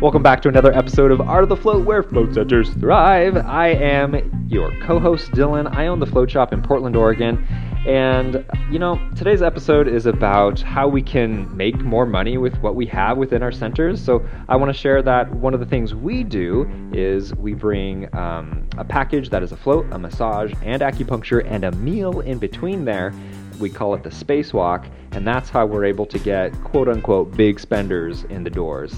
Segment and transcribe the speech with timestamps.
[0.00, 3.36] Welcome back to another episode of Art of the Float, where float centers thrive.
[3.36, 5.70] I am your co-host Dylan.
[5.76, 7.44] I own the float shop in Portland, Oregon,
[7.86, 12.76] and you know today's episode is about how we can make more money with what
[12.76, 14.02] we have within our centers.
[14.02, 18.08] So I want to share that one of the things we do is we bring
[18.16, 22.38] um, a package that is a float, a massage, and acupuncture, and a meal in
[22.38, 23.12] between there.
[23.58, 27.60] We call it the spacewalk, and that's how we're able to get quote unquote big
[27.60, 28.94] spenders in the doors.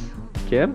[0.52, 0.74] Kim?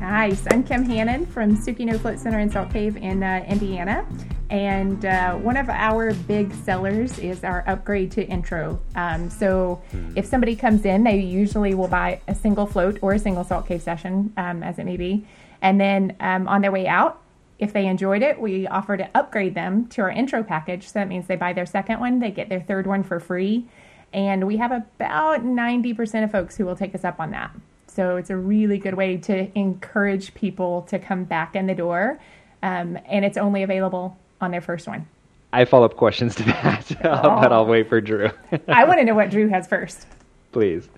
[0.00, 0.46] Nice.
[0.50, 4.06] I'm Kim Hannon from Suki No Float Center in Salt Cave in uh, Indiana.
[4.48, 8.80] And uh, one of our big sellers is our upgrade to intro.
[8.96, 9.82] Um, so
[10.16, 13.66] if somebody comes in, they usually will buy a single float or a single Salt
[13.68, 15.26] Cave session, um, as it may be.
[15.60, 17.20] And then um, on their way out,
[17.58, 20.86] if they enjoyed it, we offer to upgrade them to our intro package.
[20.86, 23.66] So that means they buy their second one, they get their third one for free.
[24.14, 27.50] And we have about 90% of folks who will take us up on that.
[27.90, 32.20] So it's a really good way to encourage people to come back in the door.
[32.62, 35.06] Um, and it's only available on their first one.
[35.52, 38.30] I have follow up questions to that, but I'll wait for Drew.
[38.68, 40.06] I want to know what Drew has first.
[40.52, 40.88] Please.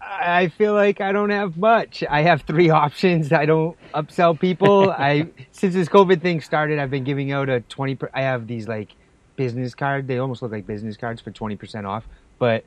[0.00, 2.02] I feel like I don't have much.
[2.08, 3.32] I have three options.
[3.32, 4.90] I don't upsell people.
[4.90, 7.94] I since this COVID thing started, I've been giving out a twenty.
[7.94, 8.96] Per, I have these like
[9.36, 10.08] business cards.
[10.08, 12.04] They almost look like business cards for twenty percent off.
[12.38, 12.64] But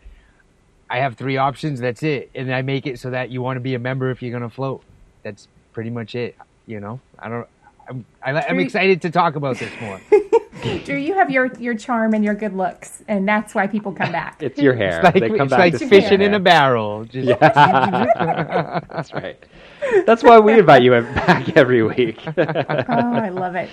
[0.89, 1.79] I have three options.
[1.79, 4.21] That's it, and I make it so that you want to be a member if
[4.21, 4.83] you're gonna float.
[5.23, 6.35] That's pretty much it.
[6.67, 7.47] You know, I don't.
[7.87, 9.99] I'm, I, I'm excited to talk about this more.
[10.85, 14.11] Drew, you have your, your charm and your good looks, and that's why people come
[14.11, 14.41] back.
[14.41, 14.97] It's your hair.
[14.97, 17.03] It's like, they come it's back like to fishing in a barrel.
[17.05, 19.43] Just, That's right.
[20.05, 22.21] That's why we invite you back every week.
[22.37, 22.43] oh,
[22.87, 23.69] I love it.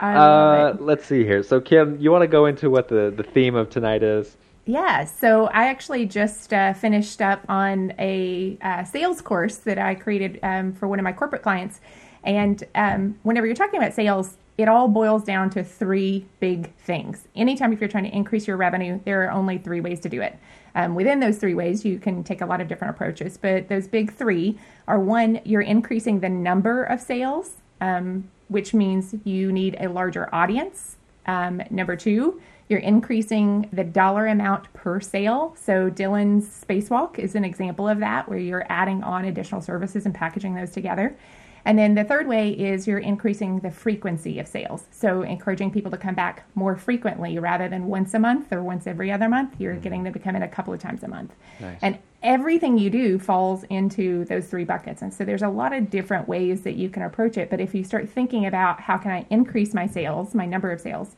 [0.00, 0.82] I uh, love it.
[0.82, 1.42] let's see here.
[1.42, 4.36] So, Kim, you want to go into what the, the theme of tonight is?
[4.68, 9.94] Yeah, so I actually just uh, finished up on a uh, sales course that I
[9.94, 11.80] created um, for one of my corporate clients.
[12.24, 17.28] And um, whenever you're talking about sales, it all boils down to three big things.
[17.36, 20.20] Anytime if you're trying to increase your revenue, there are only three ways to do
[20.20, 20.36] it.
[20.74, 23.86] Um, within those three ways, you can take a lot of different approaches, but those
[23.86, 29.76] big three are one, you're increasing the number of sales, um, which means you need
[29.78, 30.96] a larger audience.
[31.26, 35.56] Um, number two, you're increasing the dollar amount per sale.
[35.60, 40.14] So Dylan's Spacewalk is an example of that, where you're adding on additional services and
[40.14, 41.16] packaging those together.
[41.64, 44.84] And then the third way is you're increasing the frequency of sales.
[44.92, 48.86] So encouraging people to come back more frequently rather than once a month or once
[48.86, 49.56] every other month.
[49.58, 49.82] You're mm-hmm.
[49.82, 51.34] getting them to come in a couple of times a month.
[51.60, 51.78] Nice.
[51.82, 55.02] And everything you do falls into those three buckets.
[55.02, 57.50] And so there's a lot of different ways that you can approach it.
[57.50, 60.80] But if you start thinking about how can I increase my sales, my number of
[60.80, 61.16] sales,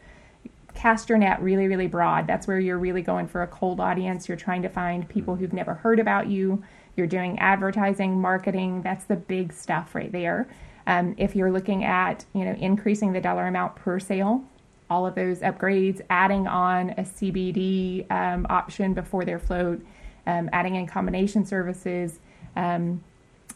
[0.78, 2.28] cast your net really, really broad.
[2.28, 4.28] That's where you're really going for a cold audience.
[4.28, 6.62] You're trying to find people who've never heard about you.
[6.94, 8.82] You're doing advertising, marketing.
[8.82, 10.48] That's the big stuff right there.
[10.86, 14.44] Um, if you're looking at, you know, increasing the dollar amount per sale,
[14.88, 19.84] all of those upgrades, adding on a CBD um, option before their float,
[20.28, 22.20] um, adding in combination services,
[22.54, 23.02] um,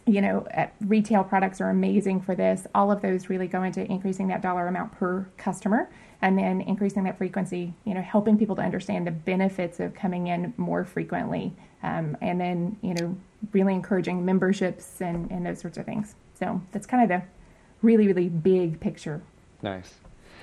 [0.06, 0.46] you know,
[0.80, 2.66] retail products are amazing for this.
[2.74, 5.90] All of those really go into increasing that dollar amount per customer
[6.20, 10.28] and then increasing that frequency, you know, helping people to understand the benefits of coming
[10.28, 11.52] in more frequently.
[11.82, 13.16] Um, and then, you know,
[13.52, 16.14] really encouraging memberships and, and those sorts of things.
[16.38, 17.26] So that's kind of the
[17.82, 19.22] really, really big picture
[19.62, 19.94] Nice.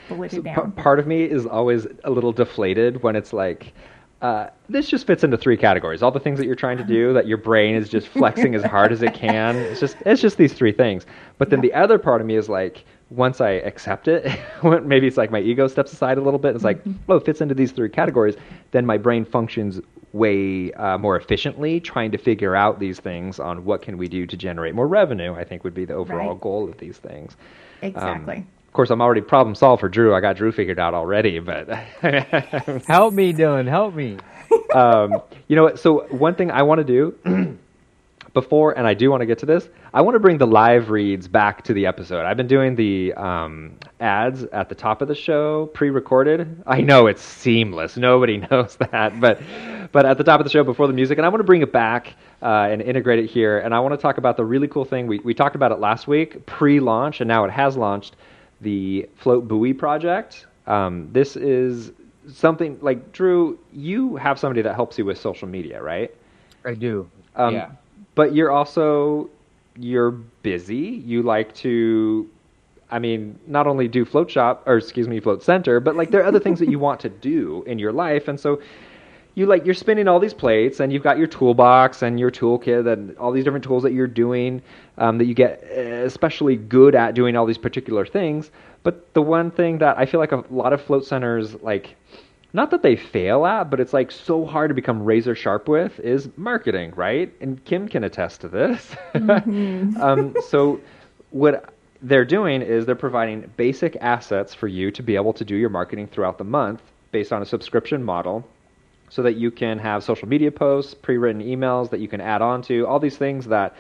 [0.08, 3.74] So pa- part of me is always a little deflated when it's like,
[4.22, 6.04] uh, this just fits into three categories.
[6.04, 8.64] All the things that you're trying to do, that your brain is just flexing as
[8.64, 9.56] hard as it can.
[9.56, 11.06] It's just, it's just these three things.
[11.38, 14.26] But then the other part of me is like, once I accept it,
[14.84, 16.54] maybe it's like my ego steps aside a little bit.
[16.54, 18.36] It's like, oh, it fits into these three categories.
[18.72, 19.80] Then my brain functions
[20.12, 24.26] way uh, more efficiently, trying to figure out these things on what can we do
[24.26, 25.34] to generate more revenue.
[25.34, 26.42] I think would be the overall Right.
[26.42, 27.38] goal of these things.
[27.82, 28.38] Um, exactly.
[28.38, 28.44] Of
[28.80, 30.16] course, I'm already problem solved for Drew.
[30.16, 31.68] I got Drew figured out already, but
[32.88, 33.68] help me, Dylan.
[33.68, 34.16] Help me.
[34.74, 35.80] um, you know what?
[35.80, 37.58] So one thing I want to do
[38.34, 40.92] before, and I do want to get to this, I want to bring the live
[40.92, 42.26] reads back to the episode.
[42.26, 46.64] I've been doing the um, ads at the top of the show, pre-recorded.
[46.66, 47.98] I know it's seamless.
[47.98, 49.42] Nobody knows that, but
[49.92, 51.64] but at the top of the show before the music, and I want to bring
[51.64, 53.60] it back uh, and integrate it here.
[53.60, 55.82] And I want to talk about the really cool thing we we talked about it
[55.82, 58.16] last week, pre-launch, and now it has launched
[58.62, 60.46] the Float Buoy project.
[60.68, 61.92] Um, this is
[62.32, 63.58] something like Drew.
[63.74, 66.14] You have somebody that helps you with social media, right?
[66.66, 67.10] I do.
[67.36, 67.72] Um, yeah.
[68.16, 69.30] But you're also
[69.80, 71.02] you're busy.
[71.06, 72.30] You like to,
[72.92, 76.22] I mean, not only do float shop or excuse me, float center, but like there
[76.22, 78.62] are other things that you want to do in your life, and so
[79.36, 82.92] you like you're spinning all these plates and you've got your toolbox and your toolkit
[82.92, 84.62] and all these different tools that you're doing
[84.98, 88.52] um, that you get especially good at doing all these particular things.
[88.84, 91.96] But the one thing that i feel like a lot of float centers like
[92.54, 96.00] not that they fail at but it's like so hard to become razor sharp with
[96.00, 97.34] is marketing right?
[97.40, 98.96] And kim can attest to this.
[99.16, 100.80] Um, so
[101.32, 105.56] what they're doing is they're providing basic assets for you to be able to do
[105.56, 106.82] your marketing throughout the month
[107.12, 108.48] based on a subscription model
[109.10, 112.62] so that you can have social media posts, pre-written emails that you can add on
[112.64, 113.76] to, all these things that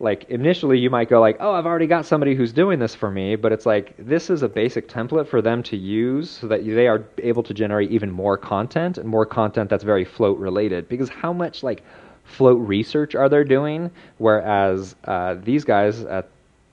[0.00, 3.10] like initially you might go like, "Oh, I've already got somebody who's doing this for
[3.10, 6.64] me," but it's like this is a basic template for them to use so that
[6.64, 10.88] they are able to generate even more content and more content that's very float related.
[10.88, 11.82] Because how much like
[12.24, 13.90] float research are they doing?
[14.16, 16.28] Whereas uh, these guys at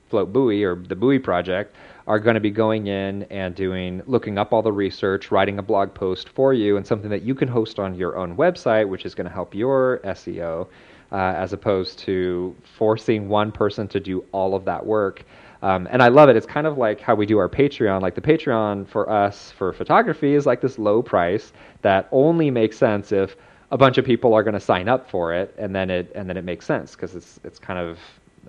[0.08, 1.76] float buoy or the buoy project
[2.08, 5.62] are going to be going in and doing looking up all the research, writing a
[5.62, 9.04] blog post for you, and something that you can host on your own website, which
[9.04, 10.66] is going to help your SEO,
[11.12, 15.22] uh, as opposed to forcing one person to do all of that work.
[15.60, 16.36] Um, and I love it.
[16.36, 18.00] It's kind of like how we do our Patreon.
[18.00, 21.52] Like the Patreon for us for photography is like this low price
[21.82, 23.36] that only makes sense if
[23.70, 26.26] a bunch of people are going to sign up for it, and then it and
[26.26, 27.98] then it makes sense because it's it's kind of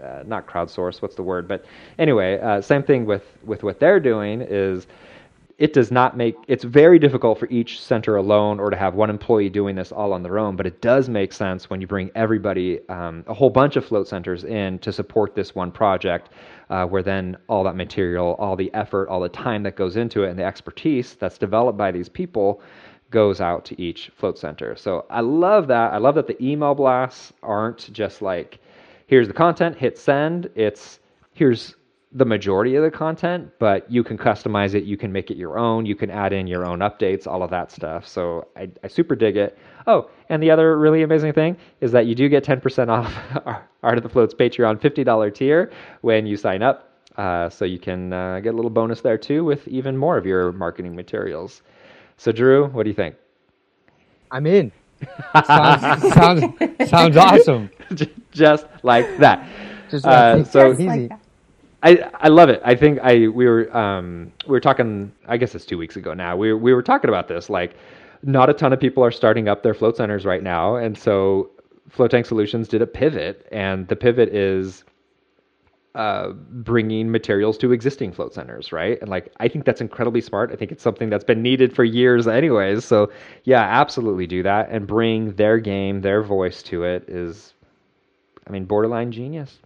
[0.04, 1.02] uh, not crowdsource.
[1.02, 1.48] What's the word?
[1.48, 1.66] But
[1.98, 4.88] anyway, uh, same thing with with what they're doing is
[5.60, 9.10] it does not make it's very difficult for each center alone or to have one
[9.10, 12.10] employee doing this all on their own but it does make sense when you bring
[12.16, 16.30] everybody um, a whole bunch of float centers in to support this one project
[16.70, 20.24] uh, where then all that material all the effort all the time that goes into
[20.24, 22.62] it and the expertise that's developed by these people
[23.12, 26.74] goes out to each float center so i love that i love that the email
[26.74, 28.60] blasts aren't just like
[29.10, 30.52] here's the content, hit send.
[30.54, 31.00] It's
[31.34, 31.76] here's
[32.12, 34.84] the majority of the content, but you can customize it.
[34.84, 35.88] You can make it your own.
[35.88, 38.08] You can add in your own updates, all of that stuff.
[38.08, 39.58] So I, I super dig it.
[39.88, 43.12] Oh, and the other really amazing thing is that you do get 10% off
[43.48, 45.72] our Art of the Floats Patreon $50 tier
[46.02, 46.86] when you sign up.
[47.18, 50.26] Uh, so you can uh, get a little bonus there too with even more of
[50.26, 51.64] your marketing materials.
[52.18, 53.16] So, Drew, what do you think?
[54.30, 54.72] I'm in.
[55.46, 57.72] sounds, sounds, sounds awesome.
[58.32, 59.48] Just like that.
[59.90, 61.20] Just Uh, like, so- Just like that.
[61.82, 62.62] I I love it.
[62.66, 65.14] I think I we were um we were talking.
[65.28, 66.36] I guess it's two weeks ago now.
[66.36, 67.50] We we were talking about this.
[67.50, 67.76] Like,
[68.22, 71.52] not a ton of people are starting up their float centers right now, and so
[71.90, 74.84] Float Tank Solutions did a pivot, and the pivot is
[75.96, 79.00] uh, bringing materials to existing float centers, right?
[79.02, 80.52] And like, I think that's incredibly smart.
[80.52, 82.86] I think it's something that's been needed for years, anyways.
[82.86, 83.10] So
[83.46, 87.06] yeah, absolutely do that and bring their game, their voice to it.
[87.08, 87.54] Is,
[88.48, 89.60] I mean, borderline genius.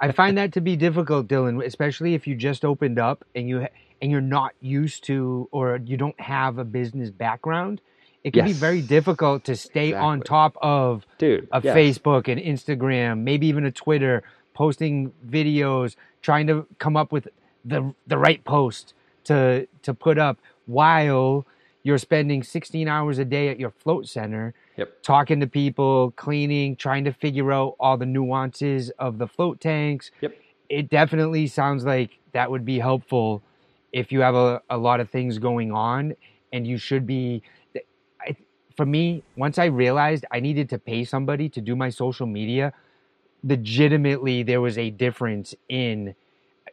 [0.00, 3.66] I find that to be difficult, Dylan, especially if you just opened up and you
[4.00, 7.80] and you're not used to or you don't have a business background.
[8.22, 11.74] It can be very difficult to stay on top of Dude, a yes.
[11.74, 14.22] Facebook and Instagram, maybe even a Twitter,
[14.52, 17.28] posting videos, trying to come up with
[17.64, 18.94] the the right post
[19.24, 21.46] to to put up while
[21.82, 25.02] you're spending 16 hours a day at your float center Yep.
[25.02, 30.10] talking to people, cleaning, trying to figure out all the nuances of the float tanks.
[30.20, 30.34] Yep.
[30.68, 33.42] It definitely sounds like that would be helpful
[33.92, 36.14] if you have a, a lot of things going on
[36.52, 37.42] and you should be
[38.20, 38.36] I,
[38.76, 42.72] for me once i realized i needed to pay somebody to do my social media
[43.42, 46.14] legitimately there was a difference in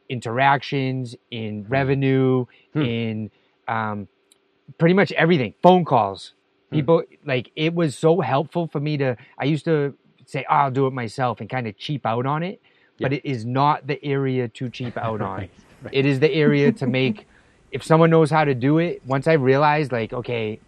[0.09, 2.81] interactions in revenue Hmm.
[2.83, 3.31] in
[3.67, 4.07] um,
[4.77, 5.53] pretty much everything.
[5.61, 6.33] Phone calls.
[6.69, 6.75] Hmm.
[6.75, 9.93] people like it was so helpful for me to i used to
[10.25, 12.61] say oh, i'll do it myself and kind of cheap out on it.
[12.99, 15.37] But it is not the area to cheap out on.
[15.37, 15.51] Right,
[15.83, 15.93] right.
[15.93, 17.25] it is the area to make
[17.71, 20.59] if someone knows how to do it once i realized like okay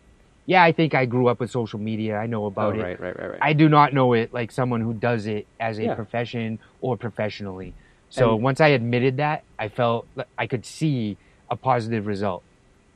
[0.45, 2.15] yeah i think i grew up with social media.
[2.17, 2.81] I know Oh, about it.
[2.83, 3.39] right, right, right, right.
[3.41, 5.95] i do not know it like someone who does it as a Yeah.
[5.95, 7.73] profession or professionally.
[8.09, 11.17] So And- once i admitted that i felt like i could see
[11.49, 12.43] a positive result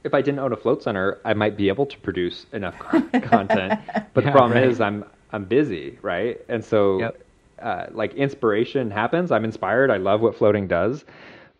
[0.04, 2.78] if I didn't own a float center, I might be able to produce enough
[3.24, 3.76] content.
[4.14, 4.64] But the problem right.
[4.64, 6.40] is, I'm I'm busy, right?
[6.50, 7.24] And so, Yep.
[7.62, 9.32] uh, like inspiration happens.
[9.32, 9.90] I'm inspired.
[9.92, 11.06] I love what floating does,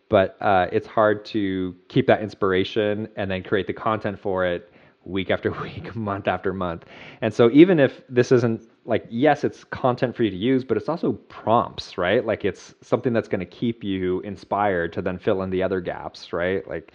[0.08, 4.70] but uh, it's hard to keep that inspiration and then create the content for it
[5.04, 6.84] week after week, month after month.
[7.20, 10.76] And so, even if this isn't like yes, it's content for you to use, but
[10.76, 12.24] it's also prompts, right?
[12.24, 15.80] Like it's something that's going to keep you inspired to then fill in the other
[15.80, 16.66] gaps, right?
[16.68, 16.92] Like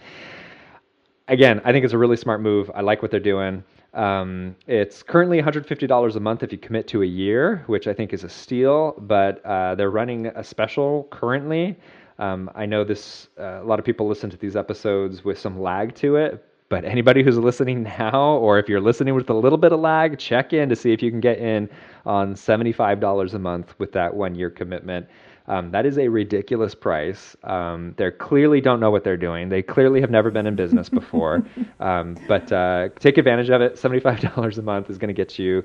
[1.30, 2.70] again, I think it's a really smart move.
[2.74, 3.64] I like what they're doing.
[3.94, 8.14] Um, it's currently $150 a month if you commit to a year, which I think
[8.14, 8.94] is a steal.
[9.00, 11.78] But uh, they're running a special currently.
[12.18, 13.28] Um, I know this.
[13.38, 16.84] Uh, a lot of people listen to these episodes with some lag to it, But
[16.84, 20.52] anybody who's listening now, or if you're listening with a little bit of lag, check
[20.54, 21.70] in to see if you can get in
[22.06, 25.06] on $75 a month with that one year commitment.
[25.50, 27.36] Um, that is a ridiculous price.
[27.42, 29.48] Um, they clearly don't know what they're doing.
[29.48, 31.42] They clearly have never been in business before.
[31.80, 33.74] um, but uh, take advantage of it.
[33.74, 35.64] $75 a month is going to get you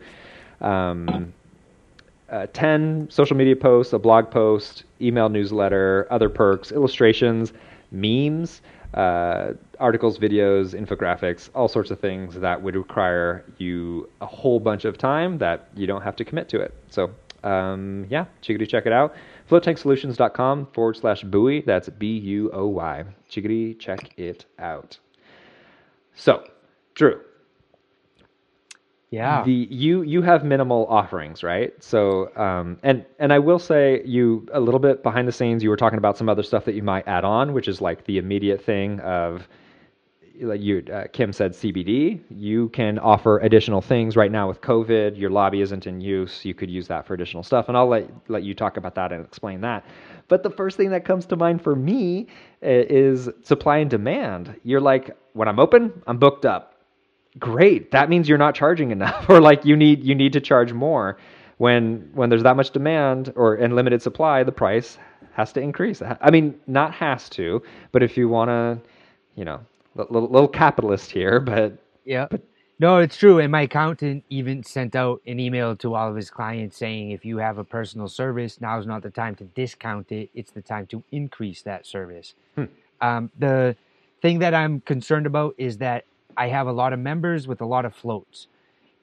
[0.59, 1.31] um,
[2.29, 7.53] uh, 10 social media posts, a blog post, email newsletter, other perks, illustrations,
[7.91, 8.63] memes,
[8.95, 14.83] uh, articles, videos, infographics, all sorts of things that would require you a whole bunch
[14.83, 16.73] of time that you don't have to commit to it.
[16.89, 17.11] So,
[17.43, 19.13] um, yeah, check it out.
[19.49, 21.61] FloatTankSolutions.com forward slash buoy.
[21.61, 23.03] That's B U O Y.
[23.29, 24.97] Chickadee, check it out.
[26.15, 26.43] So,
[26.95, 27.19] Drew,
[29.11, 29.43] Yeah.
[29.43, 31.73] the you you have minimal offerings, right?
[31.83, 35.61] So um, and and I will say you a little bit behind the scenes.
[35.61, 38.05] You were talking about some other stuff that you might add on, which is like
[38.05, 39.47] the immediate thing of
[40.41, 42.21] like you uh, Kim said CBD.
[42.29, 45.17] You can offer additional things right now with COVID.
[45.17, 46.45] Your lobby isn't in use.
[46.45, 49.11] You could use that for additional stuff, and I'll let let you talk about that
[49.11, 49.85] and explain that.
[50.27, 52.27] But the first thing that comes to mind for me
[52.63, 54.59] uh, is supply and demand.
[54.63, 56.75] You're like, when I'm open, I'm booked up
[57.39, 60.71] great that means you're not charging enough or like you need you need to charge
[60.73, 61.17] more
[61.57, 64.97] when when there's that much demand or and limited supply the price
[65.33, 67.61] has to increase i mean not has to
[67.91, 68.79] but if you want to
[69.35, 69.59] you know
[69.95, 72.27] little, little capitalist here but Yeah.
[72.77, 73.39] No, it's true.
[73.39, 77.23] And my accountant even sent out an email to all of his clients saying if
[77.23, 80.29] you have a personal service, now's not the time to discount it.
[80.33, 82.35] It's the time to increase that service.
[82.55, 82.65] Hmm.
[82.99, 83.77] Um, the
[84.21, 86.03] thing that I'm concerned about is that
[86.35, 88.47] I have a lot of members with a lot of floats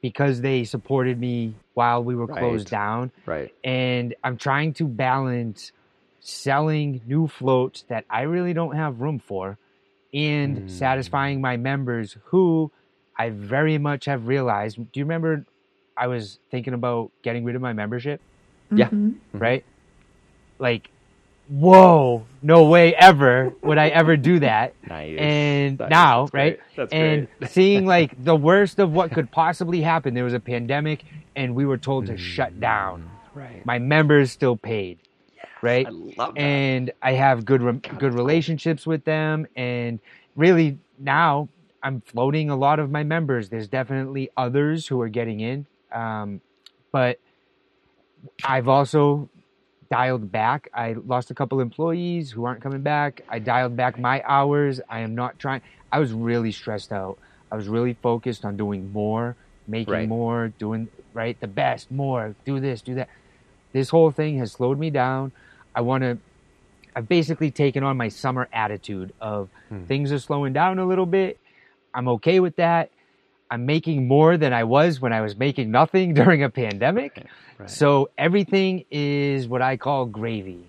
[0.03, 2.79] because they supported me while we were closed Right.
[2.79, 3.11] down.
[3.25, 5.73] right And I'm trying to balance
[6.21, 9.57] selling new floats that I really don't have room for
[10.15, 10.69] and Hmm.
[10.69, 12.71] satisfying my members who
[13.19, 14.77] I very much have realized.
[14.93, 15.45] Do you remember
[15.97, 18.21] I was thinking about getting rid of my membership,
[18.71, 18.89] Yeah.
[18.89, 19.15] Mhm.
[19.35, 19.41] Mhm.
[19.41, 19.65] right?
[20.59, 20.89] Like,
[21.49, 24.75] whoa, no way ever would I ever do that.
[24.89, 25.91] nice And Nice.
[25.91, 26.57] now, That's right?
[26.59, 26.77] great.
[26.77, 30.15] that's and great seeing like the worst of what could possibly happen.
[30.15, 31.05] There was a pandemic
[31.37, 33.09] and we were told to shut down.
[33.35, 34.99] right My members still paid,
[35.63, 35.87] right?
[36.19, 38.11] i and I have good re- good cool.
[38.11, 40.01] relationships with them, and
[40.37, 41.49] really now
[41.83, 43.49] I'm floating a lot of my members.
[43.49, 46.41] There's definitely others who are getting in, um,
[46.93, 47.19] but
[48.45, 49.29] I've also
[49.91, 50.69] dialed back.
[50.75, 53.23] I lost a couple employees who aren't coming back.
[53.29, 54.81] I dialed back my hours.
[54.89, 55.61] I am not trying.
[55.91, 57.19] I was really stressed out.
[57.51, 60.09] I was really focused on doing more, making Right.
[60.09, 63.11] more, doing right the best, more, do this, do that.
[63.73, 65.33] This whole thing has slowed me down.
[65.75, 66.19] I want to.
[66.95, 69.85] I've basically taken on my summer attitude of Hmm.
[69.85, 71.39] things are slowing down a little bit.
[71.95, 72.91] I'm okay with that.
[73.51, 77.25] I'm making more than I was when I was making nothing during a pandemic.
[77.59, 77.71] Right.
[77.71, 80.65] So everything is what I call gravy.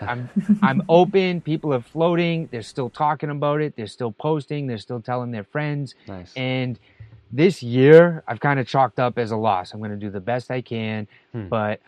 [0.00, 0.28] I'm
[0.62, 1.40] I'm open.
[1.40, 2.48] People are floating.
[2.50, 3.76] They're still talking about it.
[3.76, 4.66] They're still posting.
[4.66, 5.94] They're still telling their friends.
[6.08, 6.78] nice And
[7.30, 9.72] this year, I've kind of chalked up as a loss.
[9.74, 11.46] I'm going to do the best I can, Hmm.
[11.48, 11.80] but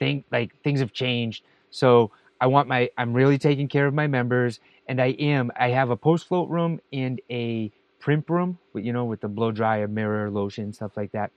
[0.00, 1.44] think like things have changed.
[1.70, 2.90] So I want my.
[2.98, 5.50] I'm really taking care of my members, and I am.
[5.58, 7.70] I have a post float room and a
[8.00, 11.30] primp room, you know, with the blow dryer, mirror, lotion, stuff like that.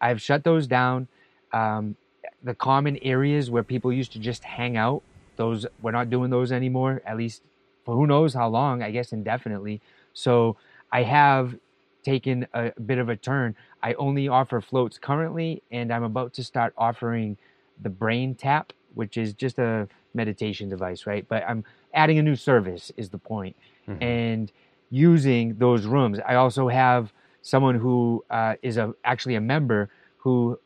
[0.00, 1.08] I've shut those down.
[1.52, 1.96] Um,
[2.42, 5.02] the common areas where people used to just hang out,
[5.36, 7.02] those we're not doing those anymore.
[7.06, 7.42] At least
[7.84, 8.82] for who knows how long.
[8.82, 9.80] I guess indefinitely.
[10.12, 10.56] So
[10.92, 11.56] I have
[12.04, 13.56] taken a bit of a turn.
[13.82, 17.36] I only offer floats currently, and I'm about to start offering
[17.82, 21.24] the Brain Tap, which is just a meditation device, right?
[21.28, 23.54] But I'm adding a new service, is the point,
[23.88, 24.02] Mhm.
[24.02, 24.52] and
[24.90, 26.18] using those rooms.
[26.26, 27.12] I also have
[27.42, 29.88] someone who uh, is a actually a member
[30.18, 30.58] who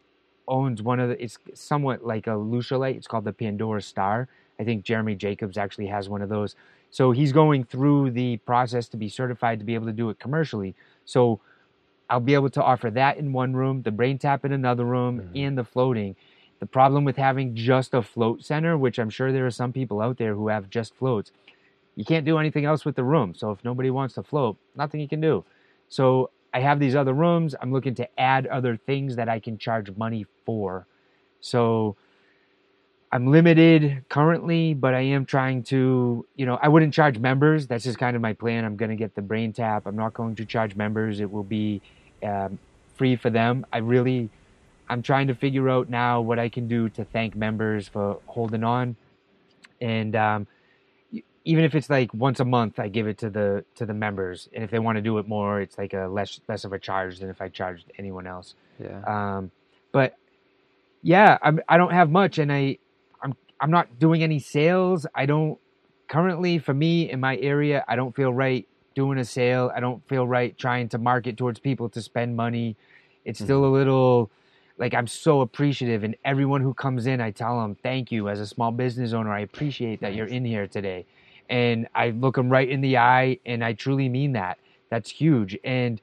[0.49, 1.23] owns one of the.
[1.23, 2.97] It's somewhat like a Lucia light.
[2.97, 4.29] It's called the Pandora Star.
[4.59, 6.55] I think Jeremy Jacobs actually has one of those.
[6.91, 10.19] So he's going through the process to be certified to be able to do it
[10.19, 10.75] commercially.
[11.05, 11.41] So
[12.11, 15.21] I'll be able to offer that in one room, the brain tap in another room,
[15.21, 15.47] Mhm.
[15.47, 16.17] and the floating.
[16.61, 20.01] The problem with having just a float center, which I'm sure there are some people
[20.01, 21.33] out there who have just floats,
[21.97, 23.35] you can't do anything else with the room.
[23.35, 25.45] So if nobody wants to float, nothing you can do.
[25.89, 27.55] So I have these other rooms.
[27.61, 30.87] I'm looking to add other things that I can charge money for.
[31.41, 31.97] So
[33.13, 37.67] I'm limited currently, but I am trying to, you know, I wouldn't charge members.
[37.67, 38.65] That's just kind of my plan.
[38.65, 39.87] I'm going to get the brain tap.
[39.87, 41.21] I'm not going to charge members.
[41.21, 41.81] It will be
[42.23, 42.59] um,
[42.95, 43.67] free for them.
[43.73, 44.29] I really,
[44.91, 48.65] I'm trying to figure out now what I can do to thank members for holding
[48.65, 48.97] on.
[49.81, 50.47] And um,
[51.45, 54.49] even if it's like once a month, I give it to the to the members,
[54.53, 56.79] and if they want to do it more, it's like a less less of a
[56.79, 58.55] charge than if I charged anyone else.
[58.79, 59.01] Yeah.
[59.07, 59.51] Um,
[59.93, 60.17] but
[61.03, 62.79] yeah, I'm, I don't have much, and I
[63.23, 65.07] I'm I'm not doing any sales.
[65.15, 65.59] I don't
[66.09, 67.85] currently for me in my area.
[67.89, 69.71] I don't feel right doing a sale.
[69.75, 72.77] I don't feel right trying to market towards people to spend money.
[73.25, 74.31] It's still a little
[74.81, 78.41] like I'm so appreciative, and everyone who comes in, I tell them thank you as
[78.41, 79.33] a small business owner.
[79.33, 81.07] I appreciate that you're in here today,
[81.49, 84.59] and I look them right in the eye, and I truly mean that.
[84.91, 86.01] That's huge, and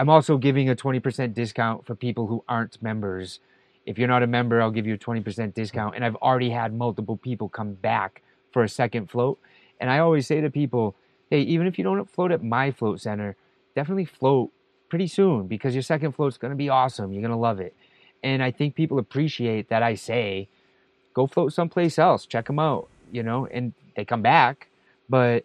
[0.00, 3.40] I'm also giving a 20% discount for people who aren't members.
[3.84, 5.94] If you're not a member, I'll give you a 20% discount.
[5.94, 9.38] And I've already had multiple people come back for a second float.
[9.78, 10.96] And I always say to people,
[11.28, 13.36] hey, even if you don't float at my float center,
[13.74, 14.50] definitely float
[14.88, 17.12] pretty soon because your second float's going to be awesome.
[17.12, 17.74] You're going to love it.
[18.22, 20.48] And I think people appreciate that I say,
[21.14, 24.68] go float someplace else, check them out, you know, and they come back.
[25.08, 25.44] But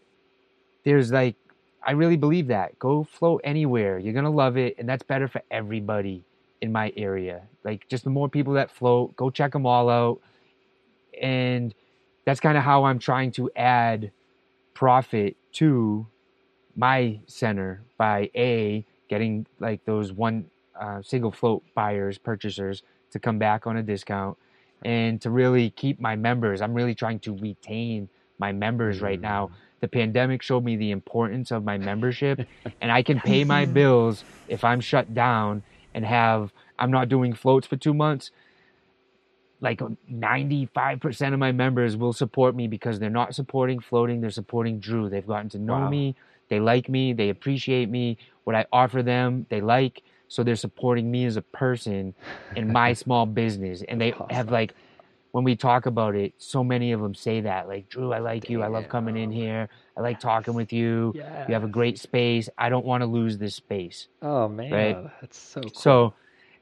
[0.83, 1.35] there's like,
[1.83, 2.77] I really believe that.
[2.79, 3.99] Go float anywhere.
[3.99, 4.75] You're going to love it.
[4.77, 6.23] And that's better for everybody
[6.61, 7.43] in my area.
[7.63, 10.21] Like, just the more people that float, go check them all out.
[11.21, 11.73] And
[12.25, 14.11] that's kind of how I'm trying to add
[14.73, 16.07] profit to
[16.75, 23.39] my center by A, getting like those one uh, single float buyers, purchasers to come
[23.39, 24.37] back on a discount
[24.83, 26.61] and to really keep my members.
[26.61, 29.51] I'm really trying to retain my members right now.
[29.81, 32.41] The pandemic showed me the importance of my membership,
[32.81, 35.63] and I can pay my bills if I'm shut down
[35.93, 38.31] and have I'm not doing floats for two months.
[39.61, 44.79] Like 95% of my members will support me because they're not supporting floating, they're supporting
[44.79, 45.09] Drew.
[45.09, 45.89] They've gotten to know Wow.
[45.89, 46.15] me,
[46.49, 50.03] they like me, they appreciate me, what I offer them, they like.
[50.27, 52.15] So they're supporting me as a person
[52.55, 53.83] in my small business.
[53.87, 54.73] And they have like,
[55.31, 58.47] when we talk about it, so many of them say that, like, Drew, I like
[58.49, 58.61] you.
[58.63, 59.67] I love coming in here.
[59.97, 61.13] I like talking with you.
[61.47, 62.49] You have a great space.
[62.57, 64.07] I don't want to lose this space.
[64.21, 64.97] Oh man, Right.
[65.21, 65.69] that's so cool.
[65.73, 66.13] So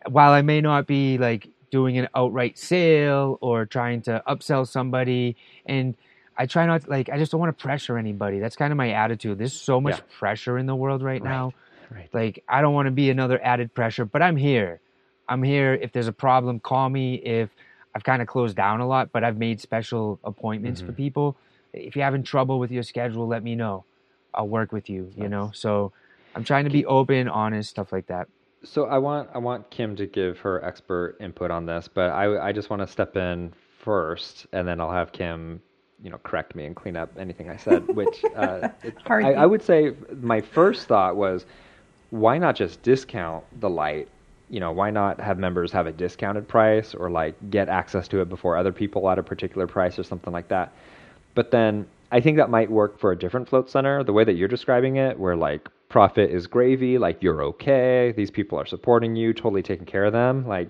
[0.09, 5.35] while I may not be like doing an outright sale or trying to upsell somebody,
[5.65, 5.95] and
[6.37, 8.39] I try not like I just don't want to pressure anybody.
[8.39, 9.37] That's kind of my attitude.
[9.37, 10.17] There's so much Yeah.
[10.19, 11.29] pressure in the world right, Right.
[11.29, 11.53] now.
[11.93, 12.09] Right.
[12.13, 14.79] Like I don't want to be another added pressure, but I'm here.
[15.29, 15.73] I'm here.
[15.73, 17.15] If there's a problem, call me.
[17.15, 17.49] If
[17.95, 20.97] I've kind of closed down a lot, but I've made special appointments for Mhm.
[20.97, 21.35] people.
[21.73, 23.85] If you're having trouble with your schedule, let me know.
[24.33, 25.11] I'll work with you.
[25.15, 25.51] You know.
[25.53, 25.91] So
[26.35, 28.27] I'm trying to be open, honest, stuff like that.
[28.63, 32.49] So I want I want Kim to give her expert input on this, but I
[32.49, 35.61] I just want to step in first, and then I'll have Kim,
[36.01, 37.83] you know, correct me and clean up anything I said.
[37.93, 38.69] Which uh,
[39.07, 41.45] I, I would say my first thought was,
[42.13, 44.07] why not just discount the light?
[44.47, 48.21] You know, why not have members have a discounted price or like get access to
[48.21, 50.71] it before other people at a particular price or something like that?
[51.33, 54.33] But then I think that might work for a different float center, the way that
[54.33, 59.15] you're describing it, where like profit is gravy, like you're okay, these people are supporting
[59.15, 60.69] you, totally taking care of them, like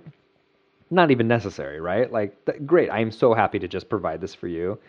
[0.90, 2.10] not even necessary, right?
[2.10, 4.80] Like th- great, I am so happy to just provide this for you.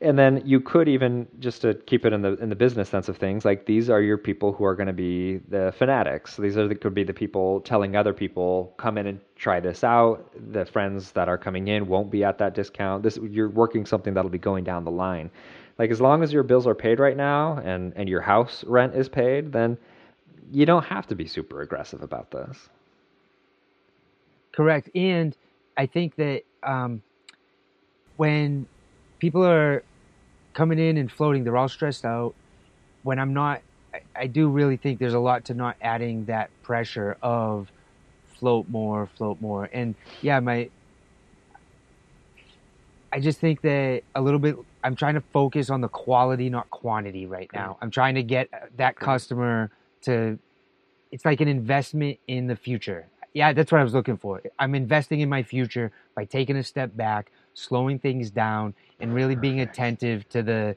[0.00, 3.08] And then you could even just to keep it in the in the business sense
[3.08, 6.36] of things, like these are your people who are going to be the fanatics.
[6.36, 9.82] These are the, could be the people telling other people, come in and try this
[9.82, 10.30] out.
[10.52, 13.02] The friends that are coming in won't be at that discount.
[13.02, 15.30] This you're working something that'll be going down the line.
[15.78, 18.94] Like as long as your bills are paid right now and and your house rent
[18.94, 19.78] is paid, then
[20.52, 22.68] you don't have to be super aggressive about this.
[24.52, 24.90] Correct.
[24.94, 25.34] And
[25.76, 27.02] I think that um,
[28.16, 28.66] when
[29.18, 29.82] people are
[30.54, 32.34] coming in and floating, they're all stressed out.
[33.02, 33.62] When I'm not,
[33.94, 37.70] I, I do really think there's a lot to not adding that pressure of
[38.38, 39.68] float more, float more.
[39.72, 40.68] And yeah, my,
[43.12, 46.68] I just think that a little bit, I'm trying to focus on the quality, not
[46.70, 47.78] quantity right now.
[47.80, 49.70] I'm trying to get that customer
[50.02, 50.38] to,
[51.10, 53.06] it's like an investment in the future.
[53.32, 54.42] Yeah, that's what I was looking for.
[54.58, 59.34] I'm investing in my future by taking a step back, slowing things down, and really
[59.34, 60.76] being attentive to the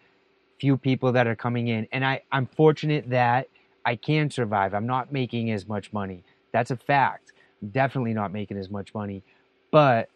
[0.60, 1.88] few people that are coming in.
[1.92, 3.48] And I, I'm fortunate that
[3.86, 4.74] I can survive.
[4.74, 6.24] I'm not making as much money.
[6.52, 7.34] That's a fact.
[7.62, 9.24] I'm definitely not making as much money.
[9.72, 10.10] But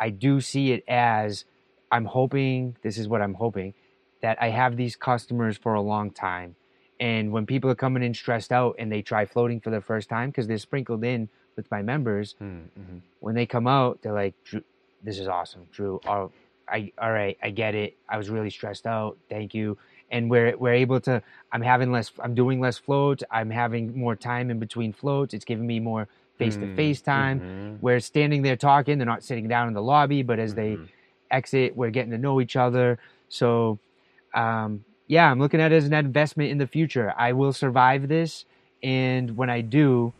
[0.00, 1.44] I do see it as
[1.92, 3.74] I'm hoping, this is what I'm hoping,
[4.22, 6.56] that I have these customers for a long time.
[6.98, 10.08] And when people are coming in stressed out and they try floating for the first
[10.08, 12.98] time, because they're sprinkled in with my members, Mm-hmm.
[13.20, 14.34] when they come out, they're like,
[15.06, 16.00] "This is awesome, Drew.
[16.06, 16.30] Oh,
[16.68, 17.96] I all right, I get it.
[18.08, 19.16] I was really stressed out.
[19.30, 19.78] Thank you."
[20.10, 21.22] And we're we're able to.
[21.52, 22.12] I'm having less.
[22.20, 23.24] I'm doing less floats.
[23.30, 25.32] I'm having more time in between floats.
[25.34, 27.40] It's giving me more face to face time.
[27.40, 27.78] Mhm.
[27.80, 28.98] We're standing there talking.
[28.98, 30.88] They're not sitting down in the lobby, but as they Mhm.
[31.30, 32.98] exit, we're getting to know each other.
[33.28, 33.78] So,
[34.34, 37.14] um, yeah, I'm looking at it as an investment in the future.
[37.16, 38.44] I will survive this,
[38.82, 40.12] and when I do,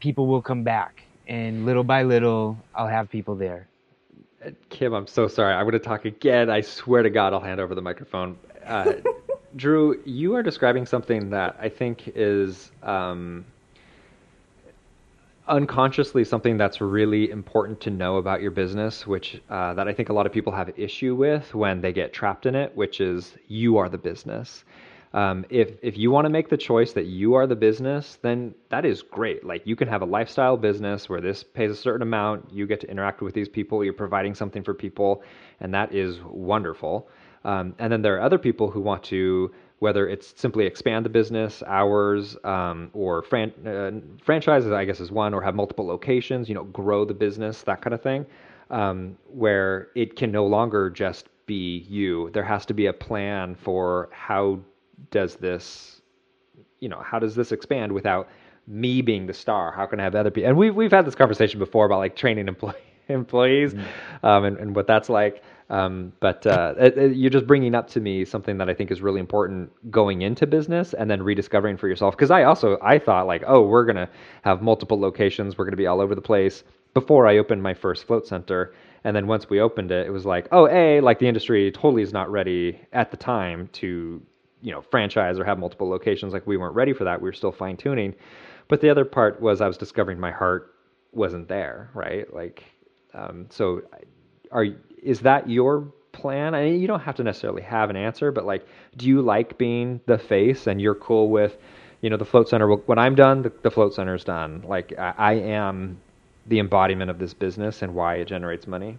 [0.00, 3.68] people will come back, and little by little, I'll have people there.
[4.70, 5.54] Kim, I'm so sorry.
[5.54, 6.50] I'm going to talk again.
[6.50, 8.38] I swear to God, I'll hand over the microphone.
[8.64, 8.94] Uh,
[9.56, 13.44] Drew, you are describing something that I think is um,
[15.48, 20.08] unconsciously something that's really important to know about your business, which uh, that I think
[20.08, 23.34] a lot of people have issue with when they get trapped in it, which is
[23.48, 24.64] you are the business.
[25.16, 28.54] Um, if if you want to make the choice that you are the business, then
[28.68, 29.44] that is great.
[29.44, 32.80] Like you can have a lifestyle business where this pays a certain amount, you get
[32.80, 35.22] to interact with these people, you're providing something for people,
[35.60, 37.08] and that is wonderful.
[37.44, 41.10] Um, and then there are other people who want to whether it's simply expand the
[41.10, 43.90] business hours um, or fran- uh,
[44.24, 47.82] franchises, I guess is one, or have multiple locations, you know, grow the business, that
[47.82, 48.24] kind of thing,
[48.70, 52.30] um, where it can no longer just be you.
[52.32, 54.60] There has to be a plan for how
[55.10, 56.00] does this,
[56.80, 58.28] you know, how does this expand without
[58.66, 59.72] me being the star?
[59.72, 60.48] How can I have other people?
[60.48, 62.74] And we've we've had this conversation before about like training employee,
[63.08, 64.26] employees mm-hmm.
[64.26, 65.42] um, and, and what that's like.
[65.68, 68.92] Um, but uh, it, it, you're just bringing up to me something that I think
[68.92, 72.14] is really important going into business and then rediscovering for yourself.
[72.16, 74.08] Because I also I thought like, oh, we're gonna
[74.42, 76.62] have multiple locations, we're gonna be all over the place
[76.94, 78.72] before I opened my first float center.
[79.04, 82.02] And then once we opened it, it was like, oh, a like the industry totally
[82.02, 84.22] is not ready at the time to
[84.62, 86.32] you know franchise or have multiple locations.
[86.32, 87.20] Like we weren't ready for that.
[87.20, 88.14] We were still fine tuning.
[88.68, 90.74] But the other part was I was discovering my heart
[91.12, 92.32] wasn't there, right?
[92.32, 92.64] Like,
[93.14, 93.82] um, so
[94.50, 94.66] are
[95.02, 96.54] is that your plan?
[96.54, 98.66] I mean, you don't have to necessarily have an answer, but like,
[98.96, 101.56] do you like being the face and you're cool with,
[102.00, 102.72] you know, the float center?
[102.72, 104.64] When I'm done, the, the float center's done.
[104.66, 106.00] Like, I, I am
[106.46, 108.98] the embodiment of this business and why it generates money.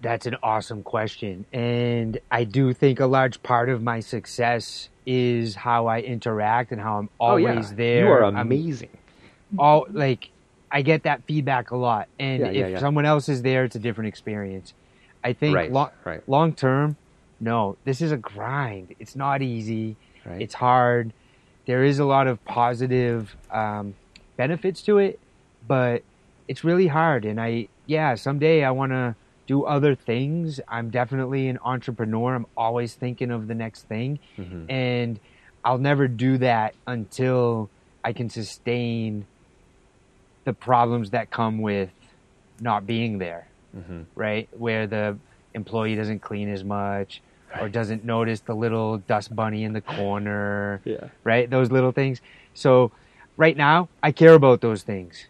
[0.00, 1.44] That's an awesome question.
[1.52, 6.80] And I do think a large part of my success is how I interact and
[6.80, 7.76] how I'm always oh, yeah.
[7.76, 8.04] there.
[8.04, 8.90] You are amazing.
[9.52, 10.30] I'm all like
[10.70, 12.08] I get that feedback a lot.
[12.18, 12.78] And yeah, if yeah, yeah.
[12.80, 14.74] someone else is there, it's a different experience.
[15.22, 16.28] I think right, lo- right.
[16.28, 16.96] long term,
[17.40, 18.94] no, this is a grind.
[18.98, 19.96] It's not easy.
[20.24, 20.42] Right.
[20.42, 21.12] It's hard.
[21.66, 23.94] There is a lot of positive um,
[24.36, 25.18] benefits to it,
[25.66, 26.02] but
[26.48, 27.24] it's really hard.
[27.24, 29.14] And I, yeah, someday I want to
[29.46, 30.60] do other things.
[30.68, 32.34] I'm definitely an entrepreneur.
[32.34, 34.18] I'm always thinking of the next thing.
[34.38, 34.70] Mm-hmm.
[34.70, 35.20] And
[35.64, 37.70] I'll never do that until
[38.04, 39.26] I can sustain
[40.44, 41.90] the problems that come with
[42.60, 44.02] not being there, mm-hmm.
[44.14, 44.48] right?
[44.52, 45.16] Where the
[45.54, 47.22] employee doesn't clean as much
[47.60, 51.08] or doesn't notice the little dust bunny in the corner, yeah.
[51.22, 51.48] right?
[51.48, 52.20] Those little things.
[52.52, 52.92] So
[53.36, 55.26] right now, I care about those things.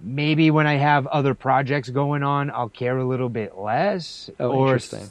[0.00, 4.30] Maybe when I have other projects going on, I'll care a little bit less.
[4.38, 5.10] Oh, or interesting.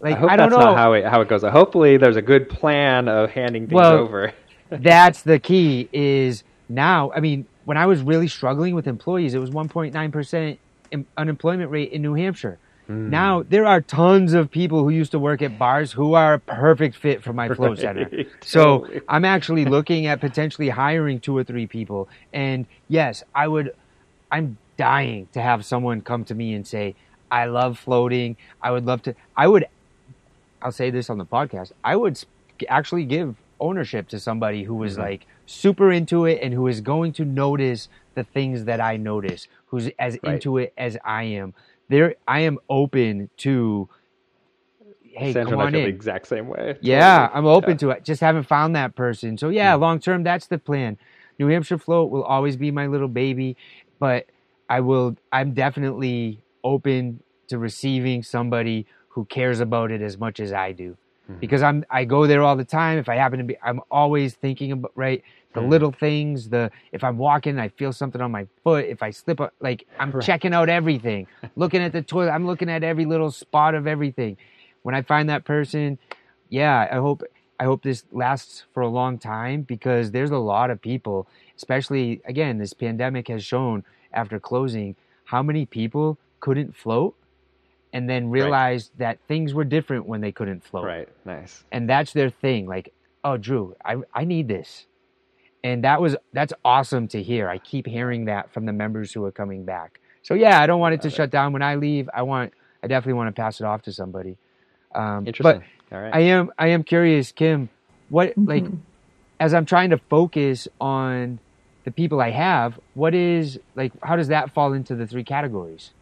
[0.00, 0.66] Like I, hope I don't that's know.
[0.66, 1.42] not how it how it goes.
[1.42, 4.32] Hopefully, there's a good plan of handing things well, over.
[4.70, 5.88] that's the key.
[5.92, 7.10] Is now.
[7.12, 10.58] I mean, when I was really struggling with employees, it was 1.9%
[11.16, 12.58] unemployment rate in New Hampshire.
[12.88, 13.10] Mm.
[13.10, 16.38] Now there are tons of people who used to work at bars who are a
[16.38, 17.78] perfect fit for my flow right.
[17.78, 18.24] center.
[18.42, 22.08] So I'm actually looking at potentially hiring two or three people.
[22.32, 23.74] And yes, I would.
[24.30, 26.94] I'm dying to have someone come to me and say,
[27.30, 28.36] "I love floating.
[28.62, 29.66] I would love to." I would.
[30.60, 31.72] I'll say this on the podcast.
[31.84, 32.22] I would
[32.68, 35.02] actually give ownership to somebody who was mm-hmm.
[35.02, 39.48] like super into it and who is going to notice the things that I notice,
[39.66, 40.34] who's as right.
[40.34, 41.54] into it as I am.
[41.88, 43.88] There, I am open to.
[45.02, 45.82] Hey, Sandra come on in.
[45.82, 46.76] the exact same way.
[46.80, 47.76] Yeah, I'm open yeah.
[47.76, 48.04] to it.
[48.04, 49.38] Just haven't found that person.
[49.38, 50.98] So yeah, mm long term, that's the plan.
[51.38, 53.56] New Hampshire float will always be my little baby,
[53.98, 54.26] but
[54.68, 55.16] I will.
[55.32, 60.96] I'm definitely open to receiving somebody who cares about it as much as I do
[61.28, 61.40] mm-hmm.
[61.40, 62.98] because I'm I go there all the time.
[62.98, 65.22] If I happen to be, I'm always thinking about right
[65.54, 65.70] the mm-hmm.
[65.70, 66.48] little things.
[66.48, 68.86] The if I'm walking, I feel something on my foot.
[68.86, 70.24] If I slip, like I'm right.
[70.24, 72.30] checking out everything, looking at the toilet.
[72.30, 74.36] I'm looking at every little spot of everything.
[74.82, 75.98] When I find that person,
[76.48, 77.22] yeah, I hope
[77.60, 81.26] I hope this lasts for a long time because there's a lot of people,
[81.58, 87.14] especially again, this pandemic has shown after closing how many people couldn't float
[87.92, 88.98] and then realized right.
[88.98, 90.86] that things were different when they couldn't float.
[90.86, 91.08] Right.
[91.24, 91.64] Nice.
[91.72, 92.66] And that's their thing.
[92.66, 92.94] Like,
[93.24, 94.86] oh, Drew, I, I need this.
[95.64, 97.48] And that was that's awesome to hear.
[97.48, 100.00] I keep hearing that from the members who are coming back.
[100.22, 102.08] So yeah, I don't want it to shut down when I leave.
[102.14, 104.36] I want I definitely want to pass it off to somebody.
[104.94, 105.64] Um, Interesting.
[105.90, 106.14] But All right.
[106.14, 107.68] I am I am curious, Kim.
[108.08, 108.44] What mm-hmm.
[108.44, 108.64] like
[109.40, 111.40] as I'm trying to focus on
[111.88, 115.92] the people I have, what is like how does that fall into the three categories?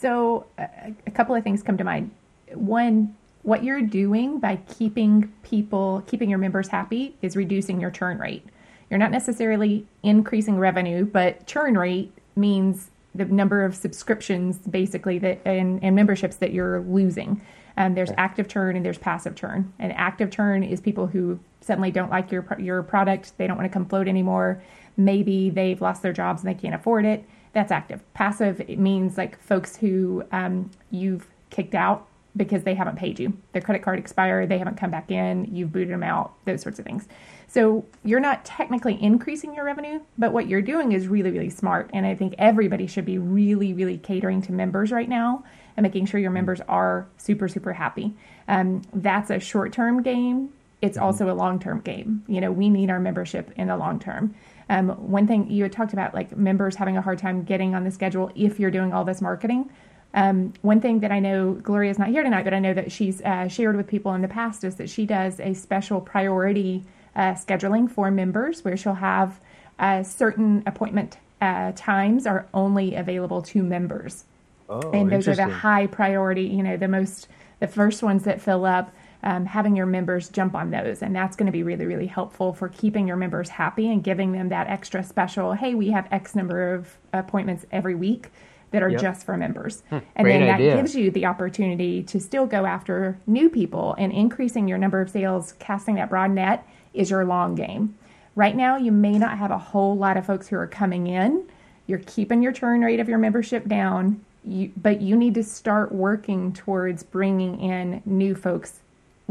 [0.00, 2.10] So, a, a couple of things come to mind.
[2.54, 8.18] One, what you're doing by keeping people, keeping your members happy is reducing your churn
[8.18, 8.46] rate.
[8.88, 15.42] You're not necessarily increasing revenue, but churn rate means the number of subscriptions basically that
[15.44, 17.42] and, and memberships that you're losing.
[17.76, 19.74] And there's active churn and there's passive churn.
[19.78, 23.70] And active churn is people who suddenly don't like your your product, they don't want
[23.70, 24.62] to come float anymore.
[24.96, 27.24] Maybe they've lost their jobs and they can't afford it.
[27.52, 28.02] That's active.
[28.14, 33.36] Passive it means like folks who um, you've kicked out because they haven't paid you.
[33.52, 36.78] Their credit card expired, they haven't come back in, you've booted them out, those sorts
[36.78, 37.06] of things.
[37.46, 41.90] So you're not technically increasing your revenue, but what you're doing is really, really smart.
[41.92, 45.44] And I think everybody should be really, really catering to members right now
[45.76, 48.14] and making sure your members are super, super happy.
[48.48, 50.50] Um, that's a short term game.
[50.80, 51.04] It's mm-hmm.
[51.04, 52.24] also a long term game.
[52.26, 54.34] You know, we need our membership in the long term.
[54.72, 57.84] Um, one thing you had talked about, like members having a hard time getting on
[57.84, 59.70] the schedule if you're doing all this marketing.
[60.14, 63.20] Um, one thing that I know Gloria's not here tonight, but I know that she's
[63.20, 67.32] uh, shared with people in the past is that she does a special priority uh,
[67.34, 69.38] scheduling for members where she'll have
[69.78, 74.24] uh, certain appointment uh, times are only available to members.
[74.70, 77.28] Oh, and those are the high priority, you know, the most,
[77.60, 78.90] the first ones that fill up.
[79.24, 81.00] Um, having your members jump on those.
[81.00, 84.32] And that's going to be really, really helpful for keeping your members happy and giving
[84.32, 88.30] them that extra special, hey, we have X number of appointments every week
[88.72, 89.00] that are yep.
[89.00, 89.82] just for members.
[89.90, 90.76] Hmm, and then that idea.
[90.76, 95.10] gives you the opportunity to still go after new people and increasing your number of
[95.10, 97.96] sales, casting that broad net is your long game.
[98.34, 101.44] Right now, you may not have a whole lot of folks who are coming in.
[101.86, 105.92] You're keeping your churn rate of your membership down, you, but you need to start
[105.92, 108.80] working towards bringing in new folks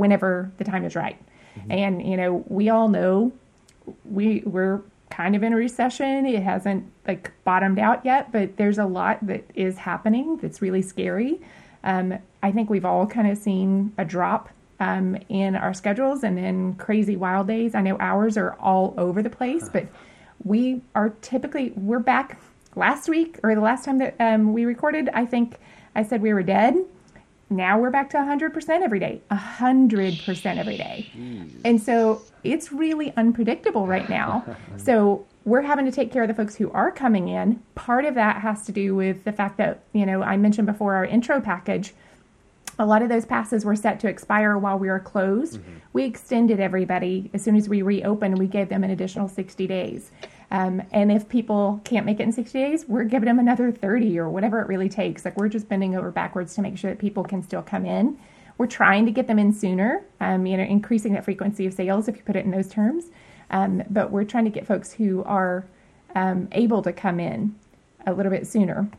[0.02, 1.18] whenever the time is right.
[1.58, 1.72] Mm-hmm.
[1.72, 3.32] And you know, we all know
[4.04, 6.26] we we're kind of in a recession.
[6.26, 10.82] It hasn't like bottomed out yet, but there's a lot that is happening that's really
[10.82, 11.40] scary.
[11.84, 16.40] Um, I think we've all kind of seen a drop um, in our schedules and
[16.40, 17.76] in crazy wild days.
[17.76, 19.86] I know ours are all over the place, but
[20.44, 22.42] we are typically we're back
[22.76, 25.10] last week or the last time that um, we recorded.
[25.14, 25.60] I think
[25.94, 26.76] I said we were dead
[27.52, 29.22] now we're back to 100% every day.
[29.30, 31.12] 100% every day.
[31.16, 31.52] Jeez.
[31.66, 34.46] and so it's really unpredictable right now.
[34.78, 37.62] So we're having to take care of the folks who are coming in.
[37.76, 40.96] Part of that has to do with the fact that you know i mentioned before
[40.96, 41.94] our intro package.
[42.80, 45.60] A lot of those passes were set to expire while we were closed.
[45.60, 45.78] Mm-hmm.
[45.94, 47.30] we extended everybody.
[47.34, 50.10] As soon as we reopened we gave them an additional 60 days
[50.52, 54.20] um, and if people can't make it in 60 days, we're giving them another 30
[54.20, 55.24] or whatever it really takes.
[55.24, 58.20] Like we're just bending over backwards to make sure that people can still come in.
[58.58, 62.10] We're trying to get them in sooner, um, you know, increasing that frequency of sales
[62.10, 63.06] if you put it in those terms.
[63.50, 65.66] Um, but we're trying to get folks who are
[66.16, 67.56] um, able to come in
[68.06, 68.90] a little bit sooner.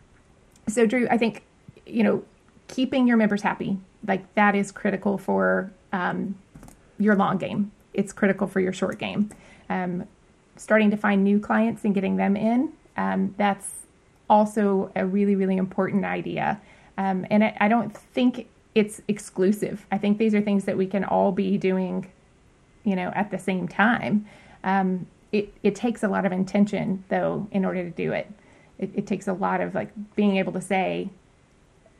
[0.68, 1.42] So, Drew, I think,
[1.84, 2.24] you know,
[2.68, 6.38] keeping your members happy, like that is critical for um,
[6.98, 7.72] your long game.
[7.92, 9.30] It's critical for your short game.
[9.68, 10.06] Um,
[10.56, 13.82] starting to find new clients and getting them in, um, that's
[14.28, 16.60] also a really, really important idea.
[16.98, 19.86] Um, and I, I, don't think it's exclusive.
[19.90, 22.10] I think these are things that we can all be doing,
[22.84, 24.26] you know, at the same time.
[24.62, 28.30] Um, it, it takes a lot of intention, though, in order to do it.
[28.78, 28.90] it.
[28.94, 31.08] It takes a lot of like being able to say,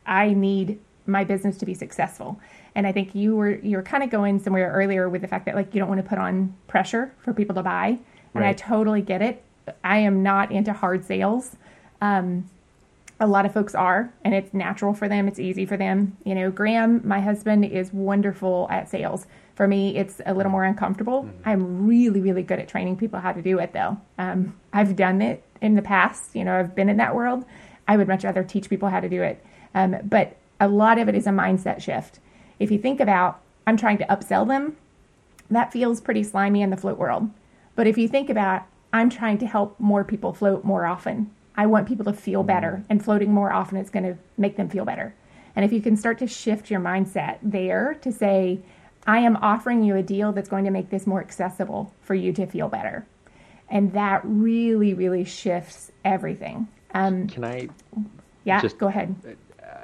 [0.07, 2.39] I need my business to be successful.
[2.75, 5.47] And I think you were you were kind of going somewhere earlier with the fact
[5.47, 7.99] that like you don't want to put on pressure for people to buy
[8.35, 8.51] and right.
[8.51, 9.43] I totally get it.
[9.85, 11.57] I am not into hard sales.
[12.01, 12.49] Um,
[13.21, 15.29] a lot of folks are, and it's natural for them.
[15.29, 16.17] It's easy for them.
[16.25, 19.27] You know, Graham, my husband, is wonderful at sales.
[19.55, 21.23] For me, it's a little more uncomfortable.
[21.23, 21.49] Mm-hmm.
[21.49, 23.97] I'm really, really good at training people how to do it, though.
[24.19, 26.35] Um, I've done it in the past.
[26.35, 27.45] You know, I've been in that world.
[27.87, 29.45] I would much rather teach people how to do it.
[29.75, 32.19] Um, but a lot of it is a mindset shift.
[32.59, 34.77] If you think about, I'm trying to upsell them,
[35.51, 37.31] that feels pretty slimy in the float world.
[37.75, 41.31] But if you think about, I'm trying to help more people float more often.
[41.57, 42.87] I want people to feel better, mm-hmm.
[42.91, 45.15] and floating more often is going to make them feel better.
[45.55, 48.61] And if you can start to shift your mindset there to say,
[49.07, 52.33] I am offering you a deal that's going to make this more accessible for you
[52.35, 53.07] to feel better.
[53.69, 56.69] And that really, really shifts everything.
[56.95, 57.69] Um, Can I?
[58.45, 59.15] Yeah, just go ahead.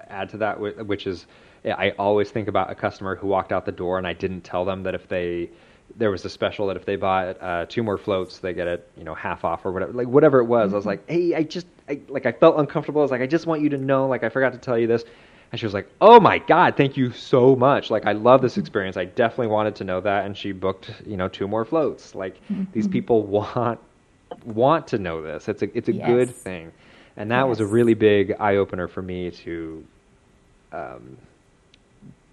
[0.08, 1.26] Add to that, which is,
[1.64, 4.64] I always think about a customer who walked out the door and I didn't tell
[4.64, 5.50] them that if they
[5.96, 8.88] there was a special that if they bought uh, two more floats, they get it,
[8.96, 10.68] you know, half off or whatever, like whatever it was.
[10.68, 10.74] Mm-hmm.
[10.74, 10.88] I was mm-hmm.
[10.88, 13.00] like, hey, I just, I, like, I felt uncomfortable.
[13.00, 14.86] I was like, I just want you to know, like, I forgot to tell you
[14.86, 15.04] this.
[15.50, 17.90] And she was like, oh my God, thank you so much.
[17.90, 18.60] Like, I love this mm-hmm.
[18.60, 18.96] experience.
[18.96, 20.26] I definitely wanted to know that.
[20.26, 22.14] And she booked, you know, two more floats.
[22.14, 22.64] Like, mm-hmm.
[22.72, 23.80] these people want,
[24.44, 25.48] want to know this.
[25.48, 26.06] It's a, it's a yes.
[26.06, 26.70] good thing.
[27.16, 27.48] And that yes.
[27.48, 29.84] was a really big eye opener for me to,
[30.70, 31.16] um,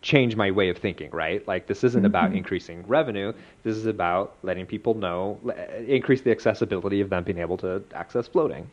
[0.06, 1.46] change my way of thinking, right?
[1.48, 2.38] Like this isn't about Mm-hmm.
[2.38, 3.34] increasing revenue.
[3.64, 5.56] This is about letting people know, le-
[5.88, 8.70] increase the accessibility of them being able to access floating.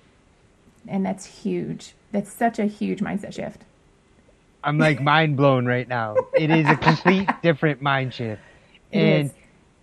[0.86, 1.94] And that's huge.
[2.12, 3.62] That's such a huge mindset shift.
[4.62, 6.16] I'm like mind blown right now.
[6.34, 8.42] It is a complete different mind shift.
[8.92, 9.30] And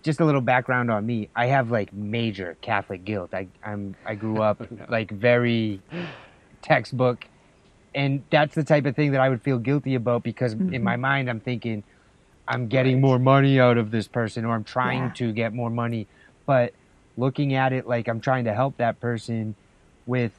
[0.04, 1.30] just a little background on me.
[1.36, 3.34] I have like major Catholic guilt.
[3.34, 5.82] I I'm I grew up like very
[6.62, 7.26] textbook
[7.96, 10.96] and that's the type of thing that I would feel guilty about because in my
[10.96, 11.84] mind I'm thinking
[12.48, 15.10] I'm getting more money out of this person or I'm trying Yeah.
[15.16, 16.08] to get more money.
[16.46, 16.74] But
[17.18, 19.56] looking at it like I'm trying to help that person
[20.06, 20.32] with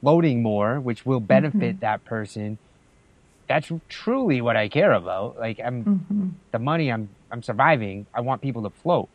[0.00, 2.58] floating more, which will benefit that person.
[3.48, 5.38] That's truly what I care about.
[5.38, 6.28] Like I'm Mm-hmm.
[6.52, 8.06] the money I'm I'm surviving.
[8.14, 9.08] I want people to float.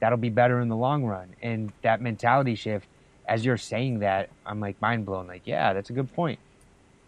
[0.00, 1.34] That'll be better in the long run.
[1.42, 2.86] And that mentality shift,
[3.26, 5.26] as you're saying that, I'm like mind blown.
[5.26, 6.38] Like, yeah, that's a good point.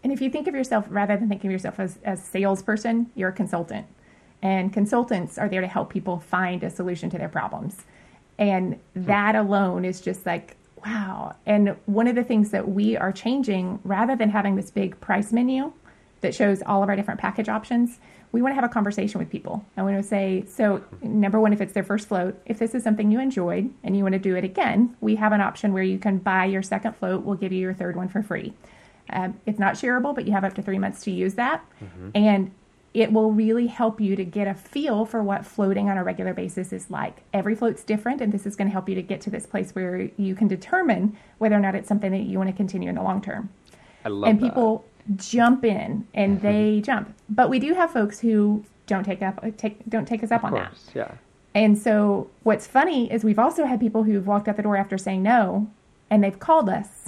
[0.03, 3.29] And if you think of yourself, rather than thinking of yourself as, a salesperson, you're
[3.29, 3.85] a consultant.
[4.41, 7.83] And consultants are there to help people find a solution to their problems.
[8.37, 9.03] And hmm.
[9.05, 11.35] that alone is just like, wow.
[11.45, 15.33] And one of the things that we are changing, rather than having this big price
[15.33, 15.73] menu
[16.21, 17.99] that shows all of our different package options,
[18.31, 19.65] we want to have a conversation with people.
[19.75, 22.83] I want to say, so number one, if it's their first float, if this is
[22.83, 25.83] something you enjoyed and you want to do it again, we have an option where
[25.83, 27.23] you can buy your second float.
[27.23, 28.53] We'll give you your third one for free.
[29.11, 31.65] Um, it's not shareable, but you have up to three months to use that.
[32.15, 32.51] And
[32.93, 36.33] it will really help you to get a feel for what floating on a regular
[36.33, 37.17] basis is like.
[37.33, 39.75] Every float's different, and this is going to help you to get to this place
[39.75, 42.95] where you can determine whether or not it's something that you want to continue in
[42.95, 43.49] the long term.
[44.03, 44.49] I love and that.
[44.49, 47.13] people jump in and they jump.
[47.29, 50.53] But we do have folks who don't take up take don't take us up of
[50.53, 50.73] on that.
[50.95, 51.11] yeah.
[51.53, 54.97] And so what's funny is we've also had people who've walked out the door after
[54.97, 55.69] saying no
[56.09, 56.98] and they've called us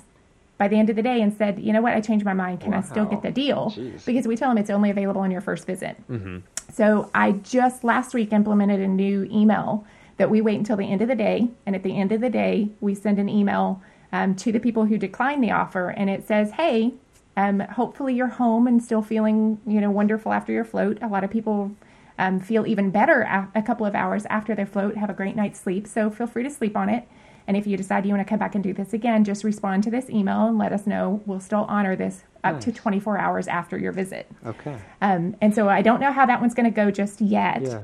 [0.61, 2.61] by the end of the day and said, you know what, I changed my mind.
[2.61, 3.73] Can I still get the deal?
[3.75, 4.05] Jeez.
[4.05, 5.95] Because we tell them it's only available on your first visit.
[6.07, 6.37] Mm-hmm.
[6.71, 9.83] So I just last week implemented a new email
[10.17, 11.49] that we wait until the end of the day.
[11.65, 14.85] And at the end of the day, we send an email um, to the people
[14.85, 15.89] who decline the offer.
[15.89, 16.93] And it says, hey,
[17.35, 20.99] um, hopefully you're home and still feeling, you know, wonderful after your float.
[21.01, 21.71] A lot of people
[22.19, 25.35] um, feel even better a, a couple of hours after their float, have a great
[25.35, 25.87] night's sleep.
[25.87, 27.07] So feel free to sleep on it.
[27.47, 29.83] And if you decide you want to come back and do this again, just respond
[29.83, 31.21] to this email and let us know.
[31.25, 34.29] We'll still honor this up to 24 hours after your visit.
[34.45, 34.77] Okay.
[35.01, 37.61] Um, and so I don't know how that one's going to go just yet.
[37.63, 37.83] Yeah.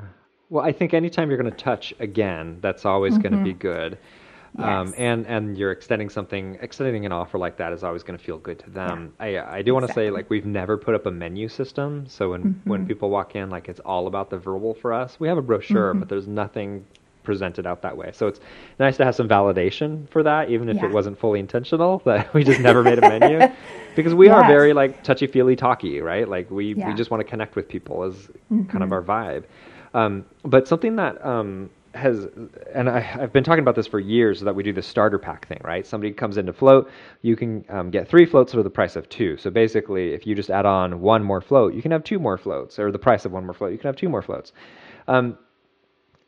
[0.50, 3.94] Well, I think anytime you're going to touch again, that's always going to be good.
[3.94, 4.88] Um, Mm-hmm.
[4.90, 4.94] Yes.
[4.98, 8.40] and and you're extending something, extending an offer like that is always going to feel
[8.40, 9.14] good to them.
[9.20, 12.32] I I do want to say like we've never put up a menu system, so
[12.32, 12.88] when when Mm-hmm.
[12.88, 15.20] people walk in, like it's all about the verbal for us.
[15.20, 16.00] We have a brochure, Mm-hmm.
[16.00, 16.86] but there's nothing
[17.28, 18.10] presented out that way.
[18.14, 18.40] So it's
[18.80, 20.86] nice to have some validation for that, even if Yeah.
[20.86, 22.02] it wasn't fully intentional.
[22.08, 23.38] That we just never made a menu,
[23.96, 26.28] because we are very like touchy feely talky, right?
[26.36, 26.88] Like we Yeah.
[26.88, 28.30] we just want to connect with people is
[28.72, 29.44] kind of our vibe.
[29.94, 32.28] Um, but something that um, has,
[32.74, 35.48] and I, I've been talking about this for years, that we do the starter pack
[35.48, 35.86] thing, right?
[35.88, 36.90] Somebody comes in to float,
[37.24, 39.38] you can um, get three floats for the price of two.
[39.38, 42.38] So basically, if you just add on one more float, you can have two more
[42.38, 44.52] floats, or the price of one more float, you can have two more floats.
[45.08, 45.38] Um,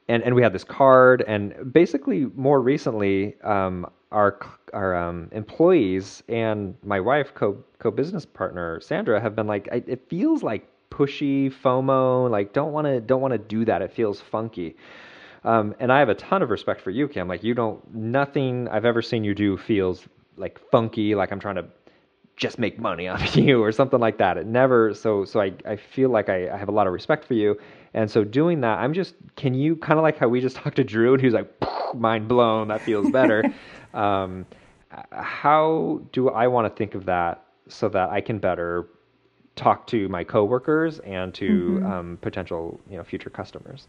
[0.10, 4.40] and and we had this card, and basically more recently, um, our
[4.74, 10.10] our um, employees and my wife, co co business partner Sandra, have been like, it
[10.10, 13.82] feels like pushy FOMO, like don't want to don't want to do that.
[13.82, 14.76] It feels funky.
[15.46, 17.28] Um, and I have a ton of respect for you, Kim.
[17.28, 20.06] Like you don't nothing I've ever seen you do feels
[20.38, 21.66] like funky, like I'm trying to
[22.40, 24.38] just make money off you or something like that.
[24.38, 27.26] It never so so I, I feel like I, I have a lot of respect
[27.26, 27.60] for you.
[27.94, 30.78] And so doing that, I'm just can you kind of like how we just talked
[30.78, 31.54] to Drew and he was like
[31.94, 33.44] mind blown, that feels better.
[33.94, 34.46] um,
[35.12, 38.88] how do I want to think of that so that I can better
[39.56, 43.88] talk to my coworkers and to um, potential you know future customers?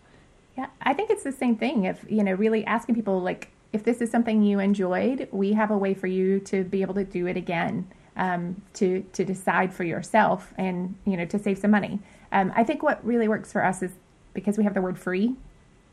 [0.58, 1.84] Yeah, I think it's the same thing.
[1.84, 5.70] If you know, really asking people like, if this is something you enjoyed, we have
[5.70, 7.86] a way for you to be able to do it again,
[8.16, 11.98] um, to to decide for yourself, and you know, to save some money.
[12.32, 13.90] Um, I think what really works for us is
[14.34, 15.34] because we have the word free.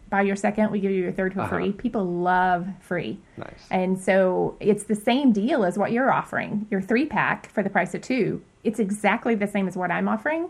[0.09, 1.57] Buy your second, we give you your third for Uh-huh.
[1.57, 1.72] free.
[1.74, 3.20] People love free.
[3.36, 3.68] Nice.
[3.70, 6.65] And so it's the same deal as what you're offering.
[6.72, 8.41] Your three pack for the price of two.
[8.63, 10.47] It's exactly the same as what I'm offering,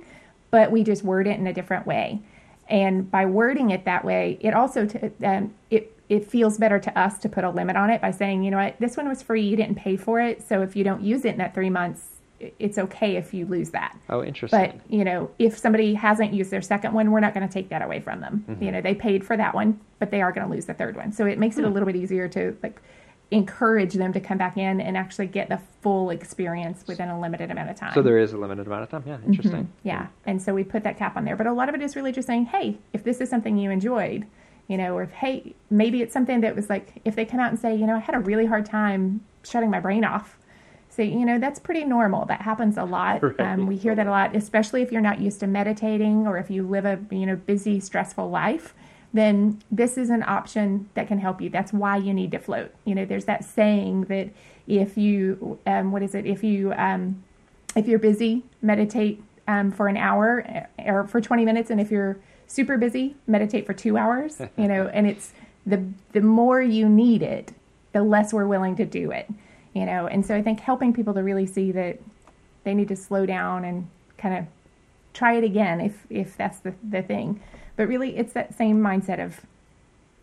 [0.52, 2.20] but we just word it in a different way.
[2.70, 6.98] And by wording it that way, it also t- um, it it feels better to
[7.00, 9.22] us to put a limit on it by saying, you know what, this one was
[9.22, 11.70] free, you didn't pay for it, so if you don't use it in that three
[11.70, 12.12] months,
[12.60, 13.98] it's okay if you lose that.
[14.10, 14.60] Oh, interesting.
[14.60, 17.70] But you know, if somebody hasn't used their second one, we're not going to take
[17.70, 18.46] that away from them.
[18.48, 18.64] Mm-hmm.
[18.64, 20.96] You know, they paid for that one, but they are going to lose the third
[20.96, 21.12] one.
[21.12, 21.68] So it makes it Hmm.
[21.68, 22.80] a little bit easier to like
[23.32, 27.52] encourage them to come back in and actually get the full experience within a limited
[27.52, 27.94] amount of time.
[27.94, 29.04] So there is a limited amount of time.
[29.06, 29.64] Yeah, interesting.
[29.64, 29.88] Mm-hmm.
[29.88, 30.08] Yeah.
[30.26, 31.36] And so we put that cap on there.
[31.36, 33.70] But a lot of it is really just saying, hey, if this is something you
[33.70, 34.26] enjoyed,
[34.68, 37.50] you know, or if, hey, maybe it's something that was like, if they come out
[37.50, 40.38] and say, you know, I had a really hard time shutting my brain off.
[40.90, 42.26] So, you know, that's pretty normal.
[42.26, 43.22] That happens a lot.
[43.22, 43.40] Right.
[43.40, 46.50] Um, we hear that a lot, especially if you're not used to meditating or if
[46.50, 48.74] you live a, you know, busy, stressful life
[49.14, 51.50] then this is an option that can help you.
[51.50, 52.72] That's why you need to float.
[52.86, 54.30] You know, there's that saying that
[54.68, 56.26] if you, um, what is it?
[56.26, 57.24] If you, um,
[57.76, 61.90] if you're busy, meditate um, for an hour eh, or for 20 minutes, and if
[61.90, 62.18] you're
[62.48, 64.42] super busy, meditate for two hours.
[64.58, 65.34] You know, and it's
[65.66, 65.84] the
[66.14, 67.54] the more you need it,
[67.94, 69.28] the less we're willing to do it.
[69.74, 72.00] You know, and so I think helping people to really see that
[72.64, 73.88] they need to slow down and
[74.18, 74.46] kind of
[75.14, 77.40] try it again if if that's the the thing
[77.78, 79.40] but really, it's that same mindset of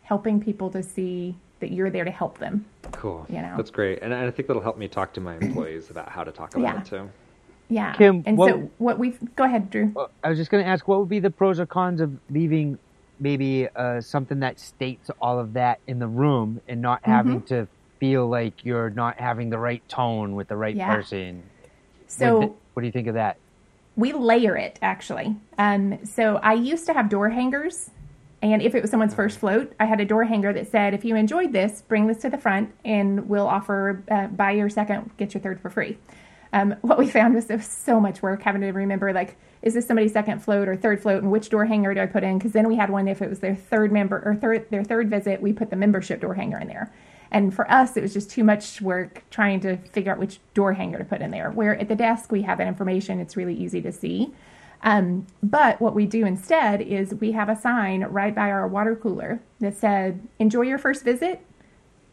[0.03, 2.67] helping people to see that you're there to help them.
[2.93, 3.25] Cool.
[3.31, 3.55] You know?
[3.57, 4.01] That's great.
[4.03, 6.63] And I think that'll help me talk to my employees about how to talk about
[6.63, 6.81] Yeah.
[6.81, 7.11] it too.
[7.69, 7.95] Yeah.
[7.95, 9.93] Kim, and what- so what we've go ahead, Drew.
[10.23, 12.79] I was just going to ask, what would be the pros or cons of leaving
[13.21, 17.11] maybe uh, something that states all of that in the room and not Mm-hmm.
[17.11, 17.67] having to
[18.01, 20.95] feel like you're not having the right tone with the right Yeah.
[20.95, 21.43] person?
[22.09, 23.37] So what, what do you think of that?
[23.97, 25.37] we layer it actually.
[25.57, 27.91] Um, so I used to have door hangers,
[28.43, 31.05] and if it was someone's first float, I had a door hanger that said, "If
[31.05, 35.11] you enjoyed this, bring this to the front, and we'll offer uh, buy your second,
[35.17, 35.97] get your third for free."
[36.55, 39.75] Um, what we found was there was so much work having to remember like, is
[39.75, 42.39] this somebody's second float or third float, and which door hanger do I put in?
[42.39, 45.11] Because then we had one if it was their third member or third their third
[45.11, 46.93] visit, we put the membership door hanger in there.
[47.33, 50.75] And for us, it was just too much work trying to figure out which door
[50.75, 51.51] hanger to put in there.
[51.51, 54.33] Where at the desk, we have that information, it's really easy to see.
[54.85, 58.95] Um, but what we do instead is we have a sign right by our water
[58.95, 61.45] cooler that said, Enjoy your first visit.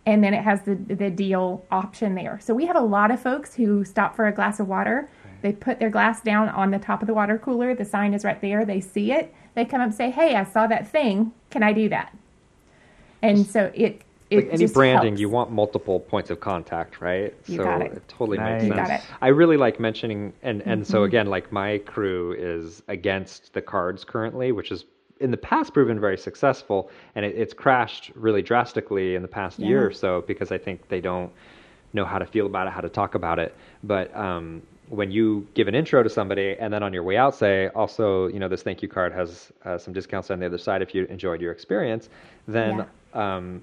[0.06, 2.40] And then it has the, the deal option there.
[2.42, 5.10] So we have a lot of folks who stop for a glass of water.
[5.44, 7.74] They put their glass down on the top of the water cooler.
[7.76, 8.66] The sign is right there.
[8.66, 9.34] They see it.
[9.56, 11.32] They come up and say, Hey, I saw that thing.
[11.50, 12.16] Can I do that?
[13.22, 15.22] And so it, it Like any just branding, helps.
[15.22, 17.34] you want multiple points of contact, right?
[17.48, 18.02] You so got it.
[18.08, 18.64] totally Nice.
[18.64, 18.88] makes You sense.
[18.90, 19.02] got it.
[19.22, 20.92] I really like mentioning and and Mm-hmm.
[20.92, 24.86] so again, like my crew is against the cards currently, which is
[25.22, 29.60] in the past proven very successful, and it, it's crashed really drastically in the past
[29.60, 31.32] year or so because I think they don't
[31.94, 33.56] know how to feel about it, how to talk about it.
[33.84, 37.36] But um, when you give an intro to somebody and then on your way out
[37.36, 40.58] say, also, you know, this thank you card has uh, some discounts on the other
[40.58, 42.10] side if you enjoyed your experience,
[42.48, 43.62] then um,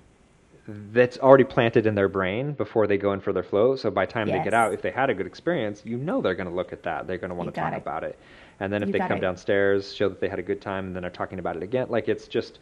[0.93, 3.77] that's already planted in their brain before they go in for their flow.
[3.77, 6.21] So by the time they get out, if they had a good experience, you know
[6.21, 7.07] they're going to look at that.
[7.07, 7.77] They're going to want You to talk it.
[7.77, 8.19] about it.
[8.61, 9.21] And then if You they come it.
[9.21, 11.87] downstairs, show that they had a good time, and then are talking about it again.
[11.89, 12.59] Like it's just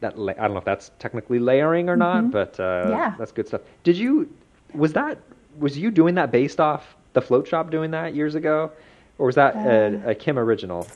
[0.00, 0.18] that.
[0.18, 2.90] La- I don't know if that's technically layering or not, but uh, Mm-hmm.
[2.90, 3.14] Yeah.
[3.18, 3.62] that's good stuff.
[3.84, 4.32] Did you?
[4.74, 5.18] Was that?
[5.58, 8.70] Was you doing that based off the float shop doing that years ago,
[9.18, 10.86] or was that a, a Kim original?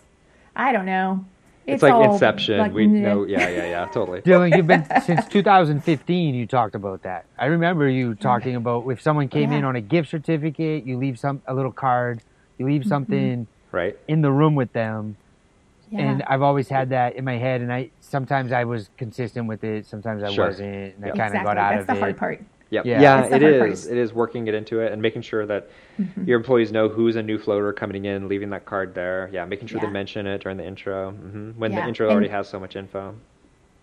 [0.54, 1.24] I don't know.
[1.66, 2.58] It's, like all, Inception.
[2.58, 3.00] like, we meh.
[3.00, 3.24] know.
[3.24, 3.86] Yeah, yeah, yeah.
[3.92, 4.20] Totally.
[4.22, 6.34] Dylan, you've been since 2015.
[6.34, 7.24] You talked about that.
[7.38, 11.18] I remember you talking about if someone came in on a gift certificate, you leave
[11.20, 12.20] some a little card,
[12.58, 13.98] you leave something Right.
[14.08, 15.16] in the room with them.
[15.90, 16.00] Yeah.
[16.00, 19.62] And I've always had that in my head, and I sometimes I was consistent with
[19.64, 20.46] it, sometimes I Sure.
[20.46, 21.44] wasn't, and I kind of exactly.
[21.44, 22.00] got out That's of the it.
[22.00, 22.42] hard part.
[22.70, 22.86] Yep.
[22.86, 23.00] Yeah.
[23.02, 23.70] Yeah, That's the it hard part.
[23.72, 23.86] is.
[23.86, 25.68] It is working it into it and making sure that
[26.00, 26.24] Mm-hmm.
[26.24, 29.28] your employees know who's a new floater coming in, leaving that card there.
[29.30, 29.86] Yeah, making sure Yeah.
[29.88, 32.58] they mention it during the intro hmm when the Yeah, intro and- already has so
[32.58, 33.14] much info.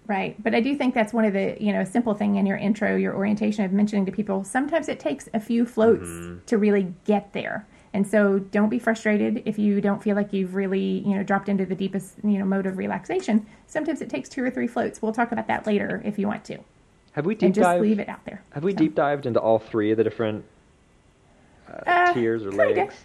[0.08, 0.36] Right.
[0.42, 2.96] But I do think that's one of the, you know, simple thing in your intro,
[2.96, 4.44] your orientation of mentioning to people.
[4.44, 6.46] Sometimes it takes a few floats Mm-hmm.
[6.48, 7.68] to really get there.
[7.94, 11.50] And so don't be frustrated if you don't feel like you've really, you know, dropped
[11.50, 13.46] into the deepest, you know, mode of relaxation.
[13.68, 15.02] Sometimes it takes two or three floats.
[15.02, 16.60] We'll talk about that later if you want to.
[17.14, 17.82] Have we and deep just dived?
[17.82, 18.44] leave it out there.
[18.52, 20.46] Have we So, deep dived into all three of the different
[21.68, 22.66] uh, Uh, tiers or kinda.
[22.82, 22.96] legs?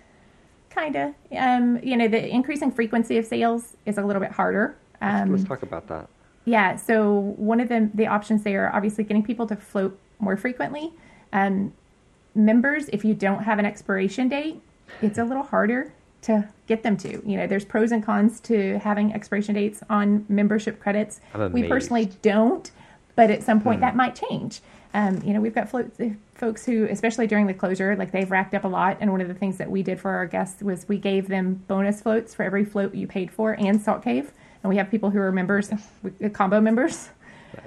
[0.68, 1.14] Kinda.
[1.36, 4.76] Um, you know, the increasing frequency of sales is a little bit harder.
[5.00, 6.08] Um, Let's talk about that.
[6.44, 10.36] Yeah, so one of the the options there are obviously getting people to float more
[10.36, 10.92] frequently.
[11.32, 11.72] Um,
[12.34, 14.60] members, if you don't have an expiration date,
[15.02, 15.92] it's a little harder
[16.22, 17.22] to get them to.
[17.28, 21.20] You know, there's pros and cons to having expiration dates on membership credits.
[21.52, 22.70] We personally don't,
[23.14, 24.60] but at some point that might change.
[24.94, 26.00] Um, you know, we've got floats,
[26.34, 28.96] folks who, especially during the closure, like they've racked up a lot.
[29.00, 31.64] And one of the things that we did for our guests was we gave them
[31.66, 34.30] bonus floats for every float you paid for and Salt Cave.
[34.62, 35.70] And we have people who are members,
[36.32, 37.10] combo members.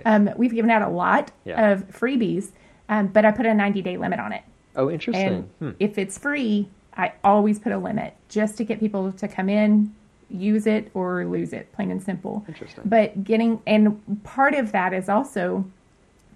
[0.06, 1.72] Um, we've given out a lot Yeah.
[1.74, 2.52] of freebies,
[2.90, 4.42] um, but I put a 90 day limit on it.
[4.76, 5.28] Oh, interesting.
[5.28, 5.70] And Hmm.
[5.80, 9.94] if it's free, I always put a limit just to get people to come in,
[10.30, 12.44] use it, or lose it, plain and simple.
[12.48, 12.84] Interesting.
[12.86, 15.64] But getting, and part of that is also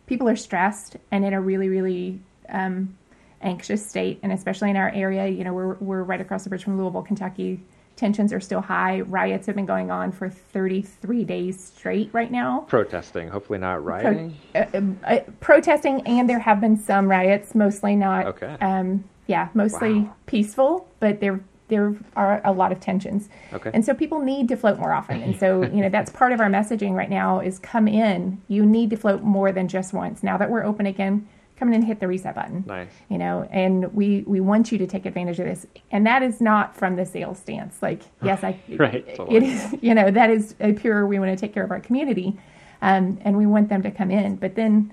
[0.05, 2.95] people are stressed and in a really, really um,
[3.41, 6.63] anxious state, and especially in our area, you know, we're we're right across the bridge
[6.63, 7.59] from Louisville, Kentucky.
[7.95, 9.01] Tensions are still high.
[9.01, 12.65] Riots have been going on for 33 days straight right now.
[12.67, 14.35] Protesting, hopefully not rioting.
[14.53, 18.25] Pro- uh, uh, protesting, and there have been some riots, mostly not.
[18.27, 18.55] Okay.
[18.61, 20.13] Um, yeah, mostly Wow.
[20.27, 23.29] peaceful, but there there are a lot of tensions.
[23.53, 23.71] Okay.
[23.73, 25.23] And so people need to float more often.
[25.23, 28.41] And so, you know, that's part of our messaging right now is come in.
[28.49, 30.21] You need to float more than just once.
[30.21, 32.65] Now that we're open again, come in and hit the reset button.
[32.67, 32.89] Nice.
[33.07, 35.65] You know, and we we want you to take advantage of this.
[35.91, 37.81] And that is not from the sales stance.
[37.81, 39.47] Like, yes, I Right, it totally.
[39.47, 42.37] is, you know, that is a pure we want to take care of our community.
[42.81, 44.35] Um, and we want them to come in.
[44.35, 44.91] But then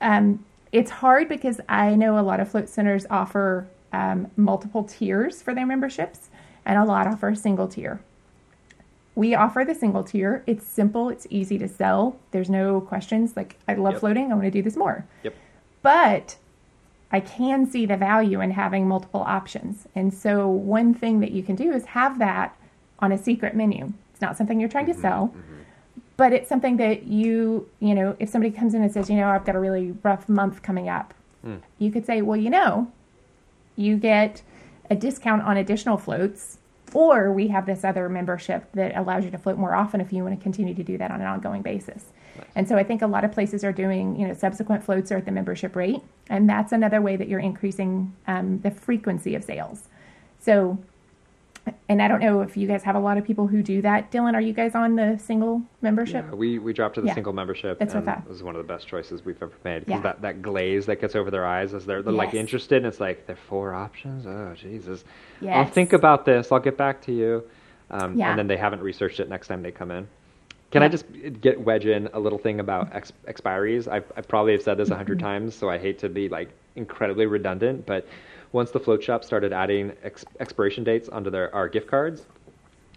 [0.00, 0.42] um,
[0.76, 5.54] it's hard because I know a lot of float centers offer um, multiple tiers for
[5.54, 6.28] their memberships,
[6.66, 8.00] and a lot offer a single tier.
[9.14, 10.44] We offer the single tier.
[10.46, 12.18] It's simple, it's easy to sell.
[12.32, 14.00] There's no questions like, I love Yep.
[14.00, 15.06] floating, I want to do this more.
[15.22, 15.34] Yep.
[15.80, 16.36] But
[17.10, 19.88] I can see the value in having multiple options.
[19.94, 22.54] And so, one thing that you can do is have that
[22.98, 23.94] on a secret menu.
[24.12, 25.34] It's not something you're trying to sell,
[26.16, 29.28] but it's something that you, you know, if somebody comes in and says, you know,
[29.28, 31.14] I've got a really rough month coming up,
[31.78, 32.90] you could say, well, you know,
[33.76, 34.42] you get
[34.90, 36.58] a discount on additional floats,
[36.94, 40.22] or we have this other membership that allows you to float more often if you
[40.22, 42.06] want to continue to do that on an ongoing basis.
[42.54, 45.18] And so I think a lot of places are doing, you know, subsequent floats are
[45.18, 49.44] at the membership rate, and that's another way that you're increasing um, the frequency of
[49.44, 49.88] sales.
[50.38, 50.78] So,
[51.88, 54.10] and I don't know if you guys have a lot of people who do that.
[54.10, 56.24] Dylan, are you guys on the single membership?
[56.28, 57.14] Yeah, we, we dropped to the Yeah.
[57.14, 59.86] single membership, That's what and it was one of the best choices we've ever made.
[59.86, 60.00] 'Cause Yeah.
[60.00, 63.00] That that glaze that gets over their eyes as they're, they're like interested, and it's
[63.00, 64.26] like there are four options.
[64.26, 65.04] Oh Jesus!
[65.48, 66.50] I'll think about this.
[66.52, 67.44] I'll get back to you.
[67.90, 68.30] Um, Yeah.
[68.30, 70.08] And then they haven't researched it next time they come in.
[70.72, 71.06] Can I just
[71.40, 73.86] get wedge in a little thing about ex- expiries?
[73.90, 75.24] I, I probably have said this a 100 Mm-hmm.
[75.26, 77.86] times, so I hate to be like incredibly redundant.
[77.86, 78.06] But
[78.56, 82.24] once the float shop started adding ex- expiration dates onto their our gift cards,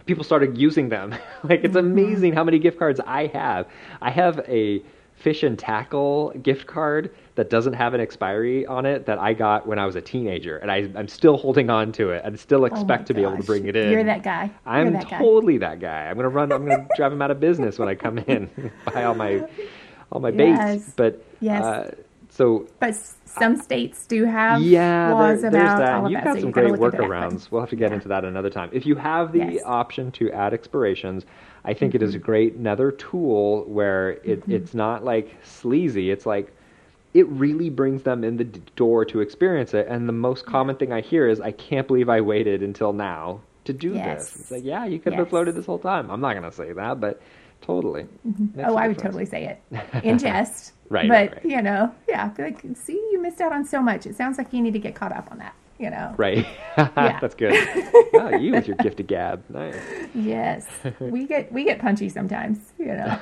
[0.06, 1.14] people started using them.
[1.44, 3.68] like it's amazing how many gift cards I have.
[4.02, 4.82] I have a
[5.16, 9.68] fish and tackle gift card that doesn't have an expiry on it that I got
[9.68, 12.22] when I was a teenager, and I, I'm still holding on to it.
[12.24, 13.92] and still Oh expect my to be able to bring it in.
[13.92, 14.50] You're that guy.
[14.66, 15.18] I'm that guy.
[15.18, 16.10] totally that guy.
[16.10, 16.54] I'm gonna run.
[16.54, 18.50] I'm gonna drive him out of business when I come in.
[18.86, 19.46] buy all my
[20.14, 20.76] all my Yes.
[20.78, 20.94] baits.
[20.96, 21.64] But Yes.
[21.64, 21.96] uh,
[22.40, 25.94] so But some states do have yeah, laws there, about that.
[25.96, 26.26] all of You've that.
[26.26, 27.52] got so some great that, workarounds.
[27.52, 27.96] We'll have to get Yeah.
[27.96, 28.70] into that another time.
[28.72, 29.62] If you have the Yes.
[29.66, 31.26] option to add expirations,
[31.66, 32.24] I think it is Mm-hmm.
[32.24, 36.12] a great another tool where it, it's not like sleazy.
[36.12, 36.54] It's like
[37.14, 39.86] it really brings them in the d- door to experience it.
[39.90, 43.42] And the most common thing I hear is, "I can't believe I waited until now
[43.66, 44.32] to do Yes.
[44.32, 46.10] this." It's like, yeah, you could have floated this whole time.
[46.10, 47.20] I'm not gonna say that, but
[47.62, 48.04] totally.
[48.28, 48.58] Mm-hmm.
[48.58, 49.62] Makes Oh, I would totally say it
[50.04, 50.74] in jest.
[50.90, 51.46] Right, But, right, right.
[51.46, 54.08] you know, yeah, be like, see, you missed out on so much.
[54.08, 56.16] It sounds like you need to get caught up on that, you know?
[56.18, 56.48] Right.
[56.76, 57.54] That's good.
[58.16, 59.44] oh, you with your gift of gab.
[59.50, 59.76] Nice.
[60.16, 60.66] Yes.
[61.00, 63.20] we get we get punchy sometimes, you know.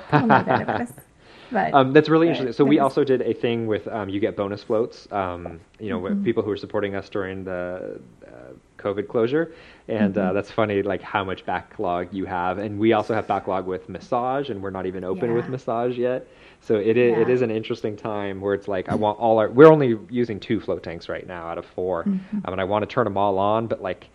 [1.50, 1.74] People know that about us.
[1.74, 2.54] But Um, that's really interesting.
[2.54, 5.08] So we also did a thing with um, you get bonus floats.
[5.12, 6.04] Um, you know, Mm-hmm.
[6.04, 8.30] with people who are supporting us during the uh,
[8.78, 9.54] COVID closure,
[9.88, 10.30] and Mm-hmm.
[10.30, 12.58] uh, that's funny, like how much backlog you have.
[12.58, 16.28] And we also have backlog with massage, and we're not even open with massage yet.
[16.62, 17.34] So it is, it Yeah.
[17.36, 19.50] is an interesting time where it's like I want all our.
[19.50, 22.38] We're only using two float tanks right now out of 4 Mm-hmm.
[22.45, 24.10] um, and I want to turn them all on, but like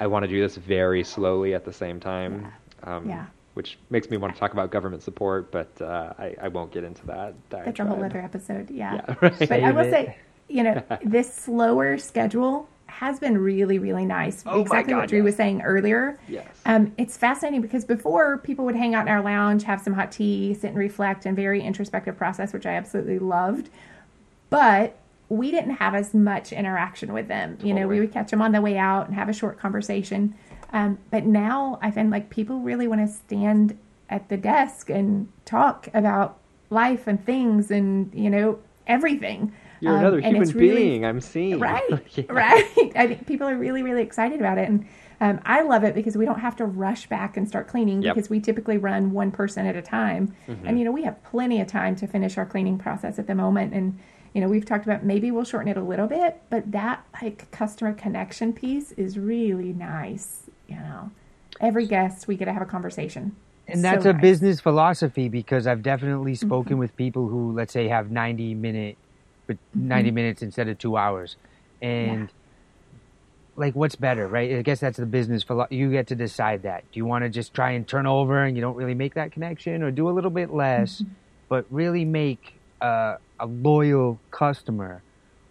[0.00, 2.52] I want to do this very slowly at the same time.
[2.84, 3.26] Um, Yeah.
[3.58, 6.84] Which makes me want to talk about government support, but uh, I, I won't get
[6.84, 7.34] into that.
[7.50, 8.70] that's a whole other episode.
[8.70, 8.94] Yeah.
[8.94, 9.48] Yeah, right.
[9.48, 9.90] But I will it.
[9.90, 14.44] say, you know, this slower schedule has been really, really nice.
[14.46, 15.24] Oh my exactly God, what Drew yes.
[15.24, 16.20] was saying earlier.
[16.28, 16.46] Yes.
[16.66, 20.12] Um, it's fascinating because before people would hang out in our lounge, have some hot
[20.12, 23.70] tea, sit and reflect, and very introspective process, which I absolutely loved.
[24.50, 24.96] But
[25.28, 27.58] we didn't have as much interaction with them.
[27.60, 30.36] You know, we would catch them on the way out and have a short conversation.
[30.72, 33.76] Um, but now I find like people really want to stand
[34.10, 36.38] at the desk and talk about
[36.70, 39.52] life and things and, you know, everything.
[39.80, 41.04] You're Um, another human really- being.
[41.04, 41.58] I'm seeing.
[41.60, 41.82] Right,
[42.16, 42.24] Yeah.
[42.28, 42.92] right.
[42.96, 44.84] I think people are really, really excited about it, and
[45.20, 48.14] um, I love it because we don't have to rush back and start cleaning Yep.
[48.14, 51.60] because we typically run one person at a time, and you know we have plenty
[51.60, 53.98] of time to finish our cleaning process at the moment, and
[54.34, 57.48] you know we've talked about maybe we'll shorten it a little bit, but that like
[57.52, 60.47] customer connection piece is really nice.
[60.68, 61.10] You know,
[61.60, 64.22] every guest we get to have a conversation, And that's So a nice.
[64.22, 66.46] business philosophy because I've definitely Mm-hmm.
[66.46, 68.98] spoken with people who, let's say, have 90 minute,
[69.46, 69.88] but Mm-hmm.
[69.88, 71.36] 90 minutes instead of two hours.
[71.82, 72.32] And
[73.56, 74.54] like, what's better, right?
[74.54, 76.84] I guess that's the business philo- You get to decide that.
[76.92, 79.32] Do you want to just try and turn over and you don't really make that
[79.32, 81.14] connection or do a little bit less, Mm-hmm.
[81.48, 85.02] but really make uh, a loyal customer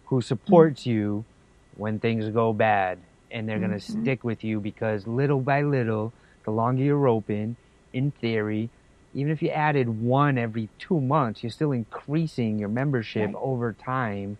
[0.04, 1.26] who supports you
[1.72, 6.12] when things go bad and they're going to stick with you because little by little,
[6.44, 7.56] the longer you're open,
[7.92, 8.70] in theory,
[9.14, 13.34] even if you added one every two months, you're still increasing your membership Right.
[13.36, 14.36] over time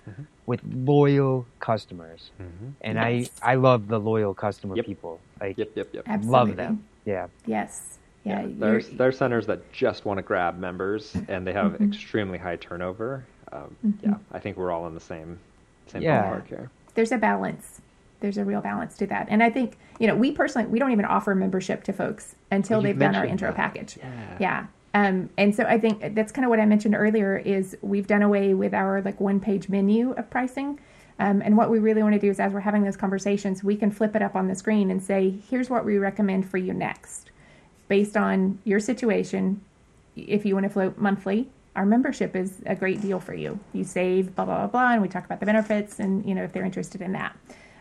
[0.47, 2.30] with loyal customers.
[2.41, 2.72] Mhm.
[2.82, 3.30] And Yes.
[3.43, 4.86] I, I love the loyal customer Yep.
[4.86, 5.20] people.
[5.41, 6.05] Like, Yep, yep, yep.
[6.07, 6.30] Absolutely.
[6.30, 6.84] love them.
[7.05, 7.26] Yeah.
[7.47, 7.99] Yes.
[8.24, 8.41] Yeah.
[8.41, 11.89] Yeah, you're- there's there's centers that just want to grab members and they have Mhm.
[11.89, 13.24] extremely high turnover.
[13.53, 13.93] Um, Mhm.
[14.03, 15.39] Yeah, I think we're all in the same
[15.86, 16.24] same Yeah.
[16.34, 16.70] ballpark here.
[16.95, 17.78] there's a balance.
[18.21, 19.27] There's a real balance to that.
[19.31, 22.79] And I think, you know, we personally, we don't even offer membership to folks until
[22.79, 23.57] Well, they've done our intro that.
[23.57, 23.99] package.
[23.99, 24.37] Yeah.
[24.41, 24.66] Yeah.
[24.95, 28.23] Um, and so I think that's kind of what I mentioned earlier is we've done
[28.23, 30.81] away with our like one page menu of pricing.
[31.21, 33.77] Um, and what we really want to do is as we're having those conversations, we
[33.77, 36.73] can flip it up on the screen and say, here's what we recommend for you
[36.73, 37.31] next.
[37.89, 39.61] Based on your situation,
[40.16, 43.59] if you want to float monthly, our membership is a great deal for you.
[43.73, 46.43] You save blah, blah, blah, blah, and we talk about the benefits and, you know,
[46.43, 47.37] if they're interested in that.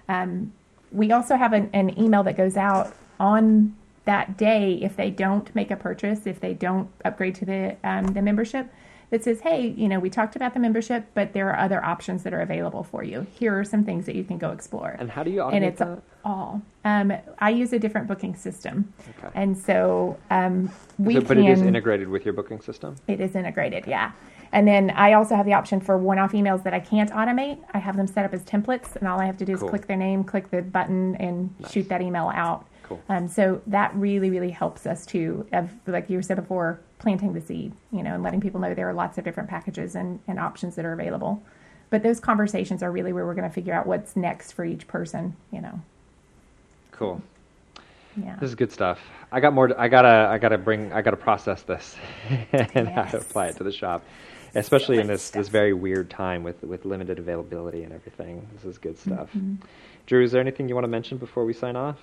[0.09, 0.53] Um,
[0.91, 5.53] we also have an, an email that goes out on that day if they don't
[5.53, 8.71] make a purchase, if they don't upgrade to the um, the membership,
[9.09, 12.23] that says, "Hey, you know, we talked about the membership, but there are other options
[12.23, 13.27] that are available for you.
[13.33, 15.65] Here are some things that you can go explore." And how do you automate and
[15.65, 16.01] it's that?
[16.23, 16.61] all.
[16.85, 19.29] Um, I use a different booking system, Okay.
[19.35, 22.95] and so um, we So- but it is integrated with your booking system.
[23.07, 24.13] it is integrated, yeah.
[24.51, 27.59] And then I also have the option for one-off emails that I can't automate.
[27.73, 29.69] I have them set up as templates, and all I have to do is Cool.
[29.69, 31.71] click their name, click the button, and Nice.
[31.71, 32.65] shoot that email out.
[32.83, 33.01] Cool.
[33.09, 37.41] Um, so that really, really helps us to, of, like you said before, planting the
[37.41, 40.39] seed, you know, and letting people know there are lots of different packages and, and
[40.39, 41.43] options that are available.
[41.89, 44.87] But those conversations are really where we're going to figure out what's next for each
[44.87, 45.81] person, you know.
[46.91, 47.21] Cool.
[48.15, 48.35] Yeah.
[48.39, 48.99] This is good stuff.
[49.31, 49.67] I got more.
[49.67, 50.27] To, I gotta.
[50.31, 50.91] I gotta bring.
[50.91, 51.95] I gotta process this
[52.51, 53.13] and Yes.
[53.13, 54.03] apply it to the shop,
[54.57, 58.47] especially in Good this this very weird time with with limited availability and everything.
[58.53, 59.29] This is good stuff.
[59.29, 59.55] Mm-hmm.
[60.05, 61.97] Drew, is there anything you want to mention before we sign off?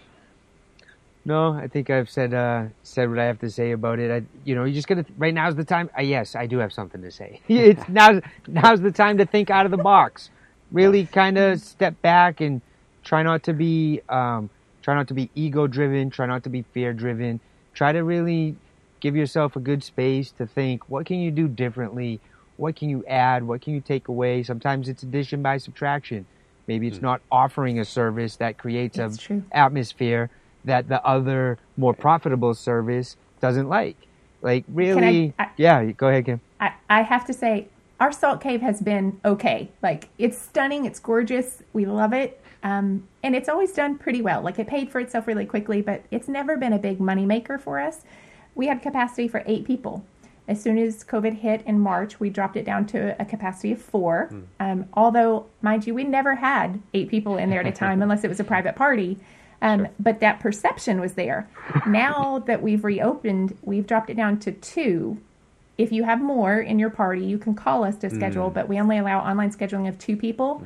[1.26, 4.11] No, I think I've said uh, said what I have to say about it.
[4.11, 5.07] I, you know, you just gotta.
[5.16, 5.88] Right now's the time.
[5.98, 7.40] Uh, yes, I do have something to say.
[7.48, 8.20] it's now.
[8.46, 10.30] Now's the time to think out of the box.
[10.70, 12.61] Really, kind of step back and
[13.02, 14.02] try not to be.
[14.09, 14.50] Um,
[14.82, 16.11] try not to be ego driven.
[16.11, 17.40] Try not to be fear driven.
[17.72, 18.57] Try to really
[19.00, 20.90] give yourself a good space to think.
[20.90, 22.20] What can you do differently?
[22.57, 23.42] What can you add?
[23.46, 24.42] What can you take away?
[24.42, 26.26] Sometimes it's addition by subtraction.
[26.66, 30.30] Maybe it's not offering a service that creates an atmosphere
[30.64, 33.96] that the other more profitable service doesn't like.
[34.40, 35.84] Like really, I- yeah.
[35.92, 36.40] Go ahead, Kim.
[36.61, 37.68] I, I have to say,
[38.00, 39.70] our salt cave has been okay.
[39.82, 42.40] Like, it's stunning, it's gorgeous, we love it.
[42.62, 44.40] Um, and it's always done pretty well.
[44.42, 47.59] Like, it paid for itself really quickly, but it's never been a big money maker
[47.59, 48.00] for us.
[48.55, 50.05] We had capacity for eight people.
[50.47, 53.80] As soon as COVID hit in March, we dropped it down to a capacity of
[53.80, 54.28] four.
[54.61, 58.24] Um, although, mind you, we never had eight people in there at a time unless
[58.24, 59.18] it was a private party.
[59.62, 61.49] Um, But that perception was there.
[61.86, 65.16] now that we've reopened, we've dropped it down to two.
[65.78, 68.78] If you have more in your party, you can call us to schedule, but we
[68.78, 70.62] only allow online scheduling of two people.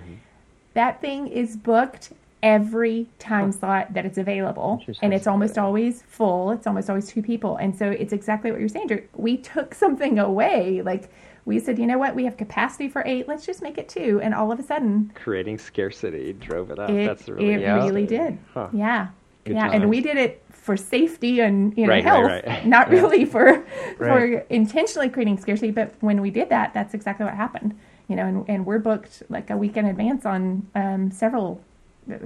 [0.74, 2.12] That thing is booked
[2.42, 6.50] every time slot that it's available, and it's almost always full.
[6.52, 8.88] It's almost always two people, and so it's exactly what you're saying.
[8.88, 9.02] Drew.
[9.14, 11.10] We took something away, like
[11.44, 12.14] we said, you know what?
[12.14, 13.26] We have capacity for eight.
[13.26, 16.90] Let's just make it two, and all of a sudden, Creating scarcity drove it up.
[16.90, 17.76] it, That's really it Yeah.
[17.76, 18.38] really did.
[18.54, 18.68] Huh.
[18.72, 19.08] Yeah.
[19.44, 19.74] Good yeah, times.
[19.76, 22.66] and we did it for safety and you know Right, right, health, right.
[22.66, 23.00] not Yeah.
[23.00, 23.64] really for
[23.96, 25.70] for intentionally creating scarcity.
[25.70, 27.76] But when we did that, that's exactly what happened.
[28.08, 31.62] You know, and, and we're booked like a week in advance on um, several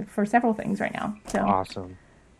[0.07, 1.15] for several things right now.
[1.27, 1.97] So Awesome.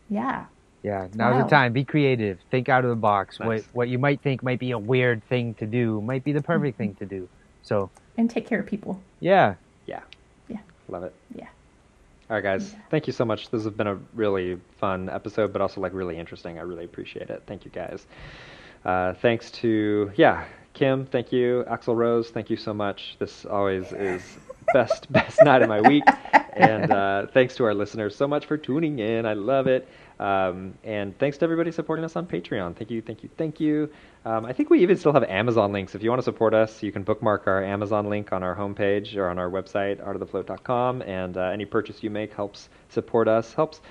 [0.10, 0.46] yeah,
[0.84, 1.44] Yeah, now's Wow.
[1.44, 1.72] the time.
[1.74, 2.40] Be creative.
[2.52, 3.40] Think out of the box.
[3.40, 3.68] What Nice.
[3.74, 6.78] what you might think might be a weird thing to do might be the perfect
[6.78, 7.30] thing to do.
[7.62, 9.00] So and take care of people.
[9.22, 9.56] yeah,
[9.88, 10.02] Yeah.
[10.50, 10.58] Yeah.
[10.90, 11.14] Love it.
[11.34, 11.48] Yeah.
[12.30, 12.76] All right, guys.
[12.90, 13.50] Thank you so much.
[13.50, 16.58] This has been a really fun episode, but also like really interesting.
[16.60, 17.44] I really appreciate it.
[17.48, 18.06] Thank you, guys.
[18.86, 21.06] Uh, thanks to yeah, Kim.
[21.06, 22.30] Thank you, Axel Rose.
[22.30, 23.16] Thank you so much.
[23.20, 24.38] This always is
[24.74, 26.04] best best night of my week.
[26.56, 29.26] And uh, thanks to our listeners so much for tuning in.
[29.26, 29.88] I love it.
[30.20, 32.76] Um, and thanks to everybody supporting us on Patreon.
[32.76, 33.90] Thank you, thank you, thank you.
[34.26, 35.96] Um, I think we even still have Amazon links.
[35.96, 39.18] If you want to support us, you can bookmark our Amazon link on our homepage
[39.18, 41.02] or on our website, artofthefloat.com.
[41.02, 43.82] And uh, any purchase you make helps support us, helps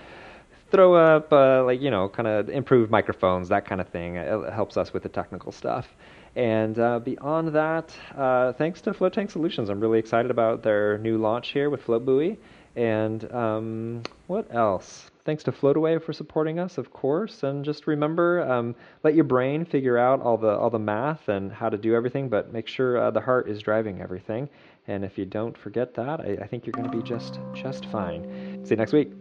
[0.70, 4.16] throw up, uh, like, you know, kind of improve microphones, that kind of thing.
[4.16, 5.88] It helps us with the technical stuff.
[6.34, 9.68] And uh, beyond that, uh, thanks to Float Tank Solutions.
[9.68, 12.38] I'm really excited about their new launch here with Float Buoy.
[12.74, 15.10] And um, what else?
[15.24, 17.42] thanks to Floataway for supporting us, of course.
[17.42, 21.52] And just remember, um, let your brain figure out all the all the math and
[21.52, 24.48] how to do everything, but make sure uh, the heart is driving everything.
[24.88, 27.86] And if you don't forget that, I, I think you're going to be just just
[27.86, 28.64] fine.
[28.64, 29.12] See you next week.